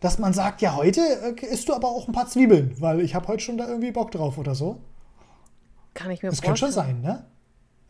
dass 0.00 0.18
man 0.18 0.32
sagt, 0.32 0.60
ja, 0.62 0.76
heute 0.76 1.00
äh, 1.00 1.46
isst 1.46 1.68
du 1.68 1.74
aber 1.74 1.88
auch 1.88 2.06
ein 2.08 2.12
paar 2.12 2.26
Zwiebeln, 2.26 2.74
weil 2.80 3.00
ich 3.00 3.14
habe 3.14 3.28
heute 3.28 3.42
schon 3.42 3.58
da 3.58 3.66
irgendwie 3.66 3.92
Bock 3.92 4.10
drauf 4.10 4.38
oder 4.38 4.54
so? 4.54 4.80
Kann 5.94 6.10
ich 6.10 6.22
mir 6.22 6.30
Das 6.30 6.42
könnte 6.42 6.60
vorstellen. 6.60 6.86
schon 6.86 7.02
sein, 7.02 7.02
ne? 7.02 7.24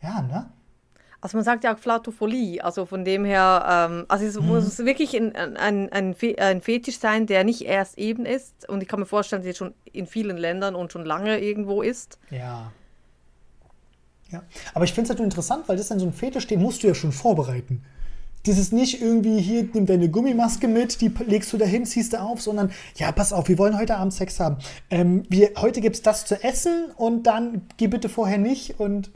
Ja, 0.01 0.21
ne? 0.21 0.49
Also 1.19 1.35
man 1.35 1.43
sagt 1.43 1.63
ja 1.63 1.73
auch 1.73 1.79
Flatophilie, 1.79 2.63
also 2.63 2.85
von 2.85 3.03
dem 3.03 3.25
her, 3.25 3.89
ähm, 3.89 4.05
also 4.07 4.23
es 4.23 4.39
muss 4.39 4.77
wirklich 4.77 5.15
ein, 5.15 5.35
ein, 5.35 5.91
ein, 5.91 6.13
Fe 6.13 6.35
ein 6.37 6.61
Fetisch 6.61 6.99
sein, 6.99 7.25
der 7.25 7.43
nicht 7.43 7.63
erst 7.63 7.97
eben 7.97 8.25
ist. 8.25 8.69
Und 8.69 8.83
ich 8.83 8.87
kann 8.87 8.99
mir 8.99 9.07
vorstellen, 9.07 9.41
dass 9.41 9.47
er 9.47 9.55
schon 9.55 9.73
in 9.91 10.05
vielen 10.05 10.37
Ländern 10.37 10.75
und 10.75 10.91
schon 10.91 11.05
lange 11.05 11.39
irgendwo 11.39 11.81
ist. 11.81 12.19
Ja. 12.29 12.71
Ja. 14.29 14.43
Aber 14.75 14.85
ich 14.85 14.93
finde 14.93 15.05
es 15.05 15.09
halt 15.09 15.19
nur 15.19 15.25
interessant, 15.25 15.67
weil 15.67 15.77
das 15.77 15.87
dann 15.87 15.99
so 15.99 16.05
ein 16.05 16.13
Fetisch, 16.13 16.45
den 16.47 16.61
musst 16.61 16.83
du 16.83 16.87
ja 16.87 16.93
schon 16.93 17.11
vorbereiten. 17.11 17.83
Das 18.47 18.57
ist 18.57 18.71
nicht 18.71 19.01
irgendwie, 19.01 19.41
hier, 19.41 19.67
nimm 19.73 19.85
deine 19.85 20.09
Gummimaske 20.09 20.69
mit, 20.69 21.01
die 21.01 21.11
legst 21.25 21.51
du 21.51 21.57
dahin, 21.57 21.85
ziehst 21.85 22.13
du 22.13 22.21
auf, 22.21 22.41
sondern, 22.41 22.71
ja, 22.95 23.11
pass 23.11 23.33
auf, 23.33 23.49
wir 23.49 23.57
wollen 23.57 23.77
heute 23.77 23.97
Abend 23.97 24.13
Sex 24.13 24.39
haben. 24.39 24.57
Ähm, 24.89 25.23
wir, 25.27 25.51
heute 25.57 25.81
gibt 25.81 25.97
es 25.97 26.01
das 26.01 26.25
zu 26.25 26.41
essen 26.41 26.85
und 26.95 27.23
dann 27.23 27.67
geh 27.75 27.87
bitte 27.87 28.07
vorher 28.07 28.37
nicht 28.37 28.79
und. 28.79 29.11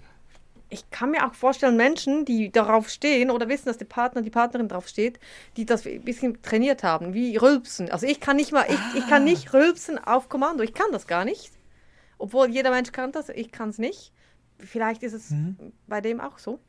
Ich 0.69 0.89
kann 0.89 1.11
mir 1.11 1.25
auch 1.25 1.33
vorstellen, 1.33 1.77
Menschen, 1.77 2.25
die 2.25 2.51
darauf 2.51 2.89
stehen 2.89 3.31
oder 3.31 3.47
wissen, 3.47 3.65
dass 3.65 3.77
der 3.77 3.85
Partner, 3.85 4.21
die 4.21 4.29
Partnerin 4.29 4.67
drauf 4.67 4.87
steht, 4.87 5.19
die 5.55 5.65
das 5.65 5.85
ein 5.85 6.01
bisschen 6.01 6.41
trainiert 6.41 6.83
haben, 6.83 7.13
wie 7.13 7.35
Rülpsen. 7.37 7.89
Also 7.89 8.07
ich 8.07 8.19
kann 8.19 8.35
nicht 8.35 8.51
mal, 8.51 8.65
ich, 8.67 8.99
ich 8.99 9.07
kann 9.07 9.23
nicht 9.23 9.53
rülpsen 9.53 9.97
auf 9.97 10.27
Kommando. 10.29 10.63
Ich 10.63 10.73
kann 10.73 10.87
das 10.91 11.07
gar 11.07 11.25
nicht. 11.25 11.51
Obwohl 12.17 12.49
jeder 12.49 12.71
Mensch 12.71 12.91
kann 12.91 13.11
das, 13.11 13.29
ich 13.29 13.51
kann 13.51 13.69
es 13.69 13.79
nicht. 13.79 14.13
Vielleicht 14.59 15.03
ist 15.03 15.13
es 15.13 15.33
bei 15.87 15.99
dem 15.99 16.21
auch 16.21 16.37
so. 16.37 16.59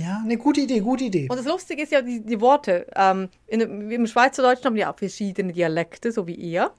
Ja, 0.00 0.20
eine 0.24 0.36
gute 0.38 0.60
Idee, 0.62 0.80
gute 0.80 1.04
Idee. 1.04 1.28
Und 1.30 1.36
das 1.38 1.46
Lustige 1.46 1.82
ist 1.82 1.92
ja 1.92 2.00
die, 2.00 2.20
die 2.24 2.40
Worte. 2.40 2.86
Ähm, 2.96 3.28
in, 3.46 3.90
Im 3.90 4.06
Schweizerdeutschen 4.06 4.64
haben 4.66 4.74
wir 4.74 4.82
ja 4.82 4.92
auch 4.92 4.98
verschiedene 4.98 5.52
Dialekte, 5.52 6.10
so 6.10 6.26
wie 6.26 6.34
ihr. 6.34 6.70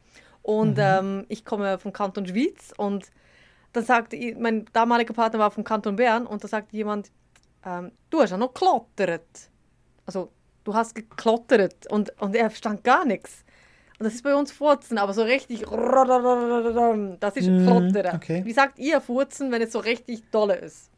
Und 0.41 0.77
ähm, 0.79 1.25
ich 1.29 1.45
komme 1.45 1.77
vom 1.77 1.93
Kanton 1.93 2.25
Schwyz 2.25 2.73
und 2.77 3.05
dann 3.73 3.85
sagte 3.85 4.15
i- 4.15 4.35
mein 4.37 4.65
damaliger 4.73 5.13
Partner 5.13 5.37
war 5.39 5.51
vom 5.51 5.63
Kanton 5.63 5.95
Bern 5.95 6.25
und 6.25 6.43
da 6.43 6.47
sagte 6.47 6.75
jemand, 6.75 7.11
ähm, 7.63 7.91
du 8.09 8.21
hast 8.21 8.31
ja 8.31 8.37
noch 8.37 8.53
geklottert. 8.53 9.49
Also 10.07 10.31
du 10.63 10.73
hast 10.73 10.95
geklottert 10.95 11.85
und, 11.91 12.11
und 12.19 12.35
er 12.35 12.49
verstand 12.49 12.83
gar 12.83 13.05
nichts. 13.05 13.43
Und 13.99 14.05
das 14.05 14.15
ist 14.15 14.23
bei 14.23 14.33
uns 14.33 14.51
Furzen, 14.51 14.97
aber 14.97 15.13
so 15.13 15.21
richtig, 15.21 15.59
das 15.59 15.69
ist 17.37 17.47
Mhm, 17.47 17.63
Klottern. 17.63 18.15
okay. 18.15 18.41
Wie 18.43 18.51
sagt 18.53 18.79
ihr 18.79 18.99
Furzen, 18.99 19.51
wenn 19.51 19.61
es 19.61 19.71
so 19.71 19.79
richtig 19.79 20.23
dolle 20.31 20.55
ist? 20.55 20.89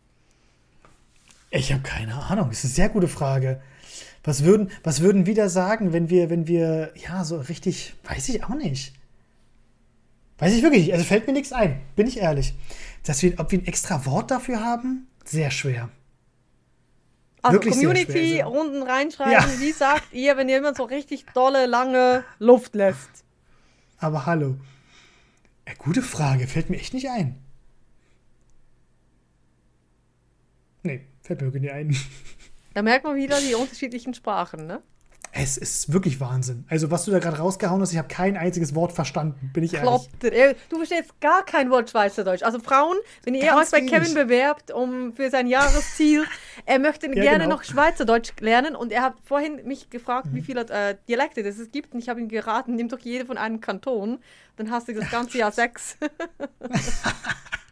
Ich 1.54 1.72
habe 1.72 1.84
keine 1.84 2.16
Ahnung. 2.16 2.50
Das 2.50 2.60
ist 2.60 2.66
eine 2.66 2.74
sehr 2.74 2.90
gute 2.90 3.08
Frage. 3.08 3.62
Was 4.24 4.44
würden, 4.44 4.72
was 4.84 5.02
würden 5.02 5.28
wir 5.28 5.36
da 5.36 5.50
sagen, 5.50 5.94
wenn 5.94 6.10
wir, 6.10 6.30
wenn 6.30 6.48
wir, 6.48 6.94
ja, 6.96 7.24
so 7.24 7.38
richtig, 7.38 7.94
weiß 8.06 8.30
ich 8.30 8.44
auch 8.44 8.56
nicht. 8.56 8.94
Weiß 10.40 10.52
ich 10.54 10.64
wirklich 10.64 10.86
nicht. 10.86 10.94
Also 10.94 11.06
fällt 11.06 11.28
mir 11.28 11.34
nichts 11.34 11.54
ein, 11.54 11.80
bin 11.96 12.08
ich 12.08 12.18
ehrlich. 12.18 12.56
Dass 13.04 13.22
wir, 13.22 13.40
ob 13.40 13.52
wir 13.52 13.60
ein 13.60 13.68
extra 13.68 14.06
Wort 14.06 14.32
dafür 14.32 14.62
haben, 14.62 15.08
sehr 15.26 15.52
schwer. 15.52 15.90
Also 17.44 17.60
Community 17.60 18.12
schwer, 18.12 18.50
unten 18.50 18.82
reinschreiben, 18.82 19.34
ja. 19.34 19.60
wie 19.60 19.74
sagt 19.74 20.12
ihr, 20.14 20.38
wenn 20.38 20.50
ihr 20.50 20.58
immer 20.58 20.74
so 20.74 20.84
richtig 20.86 21.26
dolle, 21.34 21.66
lange 21.68 22.24
Luft 22.40 22.74
lässt? 22.74 23.26
Aber 24.00 24.26
hallo. 24.26 24.56
Ja, 25.68 25.74
gute 25.78 26.02
Frage, 26.02 26.48
fällt 26.48 26.70
mir 26.70 26.78
echt 26.78 26.94
nicht 26.94 27.10
ein. 27.10 27.36
Nee, 30.84 31.06
fällt 31.24 31.42
mir 31.42 31.48
wirklich 31.48 31.64
nicht 31.64 31.74
ein. 31.74 31.96
Da 32.74 32.82
merkt 32.82 33.06
man 33.06 33.16
wieder 33.16 33.40
die 33.40 33.56
unterschiedlichen 33.56 34.14
Sprachen, 34.14 34.66
ne? 34.68 34.82
Es 35.36 35.58
ist 35.58 35.92
wirklich 35.92 36.20
Wahnsinn. 36.20 36.64
Also, 36.70 36.92
was 36.92 37.06
du 37.06 37.12
da 37.12 37.18
gerade 37.18 37.40
rausgehauen 37.40 37.82
hast, 37.82 37.92
ich 37.92 37.98
habe 37.98 38.08
kein 38.08 38.38
einziges 38.38 38.76
Wort 38.76 38.92
verstanden, 38.92 39.50
bin 39.52 39.64
ich 39.64 39.74
ehrlich. 39.74 39.90
Kloppt. 39.90 40.70
Du 40.70 40.78
verstehst 40.78 41.20
gar 41.22 41.44
kein 41.44 41.72
Wort 41.72 41.90
Schweizerdeutsch. 41.90 42.44
Also, 42.44 42.60
Frauen, 42.60 42.98
wenn 43.24 43.34
ihr 43.34 43.56
euch 43.56 43.72
bei 43.72 43.82
Kevin 43.82 44.14
bewerbt 44.14 44.70
um 44.70 45.12
für 45.14 45.32
sein 45.32 45.48
Jahresziel, 45.48 46.26
er 46.68 46.78
möchte 46.78 47.08
ja, 47.16 47.24
gerne 47.24 47.46
genau. 47.46 47.56
noch 47.56 47.64
Schweizerdeutsch 47.64 48.34
lernen 48.42 48.76
und 48.76 48.92
er 48.92 49.02
hat 49.02 49.16
vorhin 49.24 49.66
mich 49.66 49.90
gefragt, 49.90 50.28
mhm. 50.28 50.36
wie 50.36 50.42
viele 50.44 50.70
äh, 50.70 50.98
Dialekte 51.08 51.42
es 51.42 51.72
gibt 51.72 51.96
und 51.96 52.00
ich 52.00 52.10
habe 52.10 52.22
ihm 52.22 52.28
geraten, 52.28 52.76
nimm 52.76 52.88
doch 52.88 53.00
jede 53.00 53.26
von 53.26 53.40
einem 53.40 53.60
Kanton, 53.60 54.20
dann 54.58 54.70
hast 54.70 54.88
du 54.88 54.94
das 54.94 55.10
ganze 55.10 55.40
Jahr 55.40 55.52
sechs. 55.54 55.98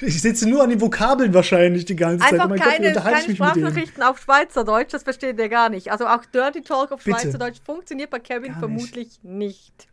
Ich 0.00 0.20
sitze 0.20 0.48
nur 0.48 0.62
an 0.62 0.70
den 0.70 0.80
Vokabeln 0.80 1.32
wahrscheinlich 1.32 1.86
die 1.86 1.96
ganze 1.96 2.18
Zeit. 2.18 2.34
Einfach 2.34 2.50
Zeit. 2.50 2.60
keine, 2.60 2.92
Gott, 2.92 3.02
keine 3.02 3.34
Sprachnachrichten 3.34 4.02
auf 4.02 4.18
Schweizerdeutsch, 4.18 4.92
das 4.92 5.04
versteht 5.04 5.38
ihr 5.38 5.48
gar 5.48 5.70
nicht. 5.70 5.90
Also 5.90 6.06
auch 6.06 6.24
Dirty 6.26 6.62
Talk 6.62 6.92
auf 6.92 7.02
Bitte. 7.02 7.18
Schweizerdeutsch 7.18 7.60
funktioniert 7.64 8.10
bei 8.10 8.18
Kevin 8.18 8.52
gar 8.52 8.58
vermutlich 8.58 9.20
nicht. 9.22 9.24
nicht. 9.24 9.88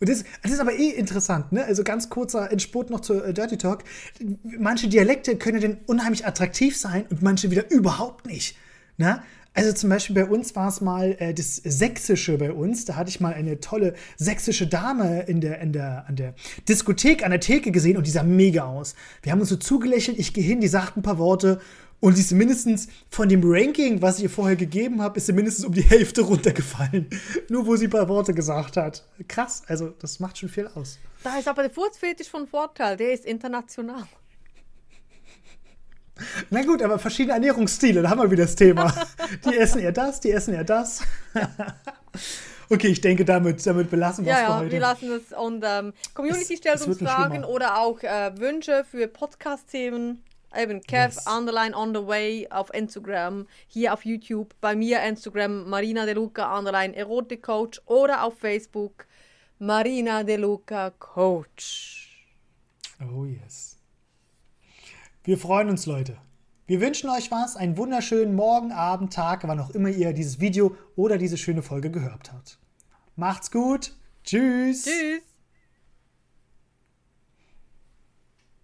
Und 0.00 0.08
das, 0.08 0.24
das, 0.42 0.52
ist 0.52 0.60
aber 0.60 0.72
eh 0.72 0.88
interessant, 0.88 1.52
ne? 1.52 1.64
Also 1.64 1.84
ganz 1.84 2.08
kurzer 2.08 2.50
Entspurt 2.50 2.88
noch 2.88 3.00
zu 3.00 3.22
äh, 3.22 3.34
Dirty 3.34 3.58
Talk. 3.58 3.84
Manche 4.42 4.88
Dialekte 4.88 5.36
können 5.36 5.60
denn 5.60 5.78
unheimlich 5.86 6.26
attraktiv 6.26 6.76
sein 6.76 7.06
und 7.10 7.22
manche 7.22 7.50
wieder 7.50 7.70
überhaupt 7.70 8.26
nicht. 8.26 8.56
Ne? 8.96 9.22
Also 9.52 9.72
zum 9.72 9.90
Beispiel 9.90 10.14
bei 10.14 10.26
uns 10.26 10.54
war 10.54 10.68
es 10.68 10.80
mal 10.80 11.16
äh, 11.18 11.34
das 11.34 11.56
Sächsische 11.56 12.38
bei 12.38 12.52
uns. 12.52 12.84
Da 12.84 12.96
hatte 12.96 13.10
ich 13.10 13.20
mal 13.20 13.34
eine 13.34 13.60
tolle 13.60 13.94
sächsische 14.16 14.66
Dame 14.66 15.22
in 15.22 15.40
der, 15.40 15.60
in 15.60 15.72
der, 15.72 16.04
an 16.06 16.16
der 16.16 16.34
Diskothek, 16.68 17.24
an 17.24 17.32
der 17.32 17.40
Theke 17.40 17.72
gesehen 17.72 17.96
und 17.96 18.06
die 18.06 18.10
sah 18.10 18.22
mega 18.22 18.64
aus. 18.64 18.94
Wir 19.22 19.32
haben 19.32 19.40
uns 19.40 19.48
so 19.48 19.56
zugelächelt, 19.56 20.18
ich 20.18 20.32
gehe 20.32 20.44
hin, 20.44 20.60
die 20.60 20.68
sagt 20.68 20.96
ein 20.96 21.02
paar 21.02 21.18
Worte 21.18 21.60
und 22.00 22.14
sie 22.14 22.22
ist 22.22 22.32
mindestens 22.32 22.88
von 23.10 23.28
dem 23.28 23.42
Ranking, 23.44 24.00
was 24.00 24.16
ich 24.18 24.24
ihr 24.24 24.30
vorher 24.30 24.56
gegeben 24.56 25.02
habe, 25.02 25.18
ist 25.18 25.26
sie 25.26 25.34
mindestens 25.34 25.66
um 25.66 25.74
die 25.74 25.82
Hälfte 25.82 26.22
runtergefallen. 26.22 27.06
Nur 27.48 27.66
wo 27.66 27.76
sie 27.76 27.88
ein 27.88 27.90
paar 27.90 28.08
Worte 28.08 28.32
gesagt 28.32 28.78
hat. 28.78 29.04
Krass, 29.28 29.62
also 29.66 29.88
das 29.98 30.18
macht 30.18 30.38
schon 30.38 30.48
viel 30.48 30.66
aus. 30.68 30.98
Da 31.22 31.38
ist 31.38 31.46
aber 31.46 31.62
der 31.62 31.70
Furzfetisch 31.70 32.30
von 32.30 32.46
Vorteil, 32.46 32.96
der 32.96 33.12
ist 33.12 33.26
international. 33.26 34.08
Na 36.50 36.62
gut, 36.62 36.82
aber 36.82 36.98
verschiedene 36.98 37.34
Ernährungsstile, 37.34 38.02
da 38.02 38.10
haben 38.10 38.20
wir 38.20 38.30
wieder 38.30 38.44
das 38.44 38.56
Thema. 38.56 38.92
Die 39.44 39.56
essen 39.56 39.80
eher 39.80 39.92
das, 39.92 40.20
die 40.20 40.32
essen 40.32 40.54
eher 40.54 40.64
das. 40.64 41.02
Okay, 42.72 42.86
ich 42.86 43.00
denke, 43.00 43.24
damit, 43.24 43.66
damit 43.66 43.90
belassen 43.90 44.24
wir 44.24 44.32
es 44.32 44.38
ja, 44.38 44.46
für 44.46 44.54
heute. 44.54 44.66
Ja, 44.66 44.72
wir 44.72 44.80
lassen 44.80 45.10
es. 45.10 45.36
Und 45.36 45.64
ähm, 45.66 45.92
Community 46.14 46.54
es, 46.54 46.58
stellt 46.60 46.76
es 46.76 46.86
uns 46.86 46.98
Fragen 46.98 47.44
oder 47.44 47.78
auch 47.78 48.00
äh, 48.00 48.30
Wünsche 48.38 48.84
für 48.88 49.08
Podcast-Themen. 49.08 50.22
Eben 50.56 50.80
Kev 50.80 51.14
yes. 51.16 51.26
underline 51.26 51.76
on 51.76 51.94
the 51.94 52.06
way 52.06 52.46
auf 52.50 52.72
Instagram, 52.72 53.46
hier 53.66 53.92
auf 53.92 54.04
YouTube, 54.04 54.54
bei 54.60 54.74
mir 54.74 55.00
Instagram 55.02 55.68
Marina 55.68 56.06
De 56.06 56.14
Luca 56.14 56.56
underline 56.56 56.94
Erotik 56.94 57.42
Coach 57.42 57.80
oder 57.86 58.24
auf 58.24 58.38
Facebook 58.38 59.06
Marina 59.58 60.22
De 60.24 60.36
Luca 60.36 60.90
Coach. 60.90 62.28
Oh 63.00 63.24
yes. 63.24 63.69
Wir 65.22 65.36
freuen 65.36 65.68
uns, 65.68 65.84
Leute. 65.84 66.16
Wir 66.66 66.80
wünschen 66.80 67.10
euch 67.10 67.30
was, 67.30 67.54
einen 67.54 67.76
wunderschönen 67.76 68.34
Morgen, 68.34 68.72
Abend, 68.72 69.12
Tag, 69.12 69.46
wann 69.46 69.60
auch 69.60 69.68
immer 69.70 69.90
ihr 69.90 70.14
dieses 70.14 70.40
Video 70.40 70.74
oder 70.96 71.18
diese 71.18 71.36
schöne 71.36 71.60
Folge 71.60 71.90
gehört 71.90 72.32
habt. 72.32 72.58
Macht's 73.16 73.50
gut. 73.50 73.92
Tschüss. 74.24 74.84
Tschüss. 74.84 75.29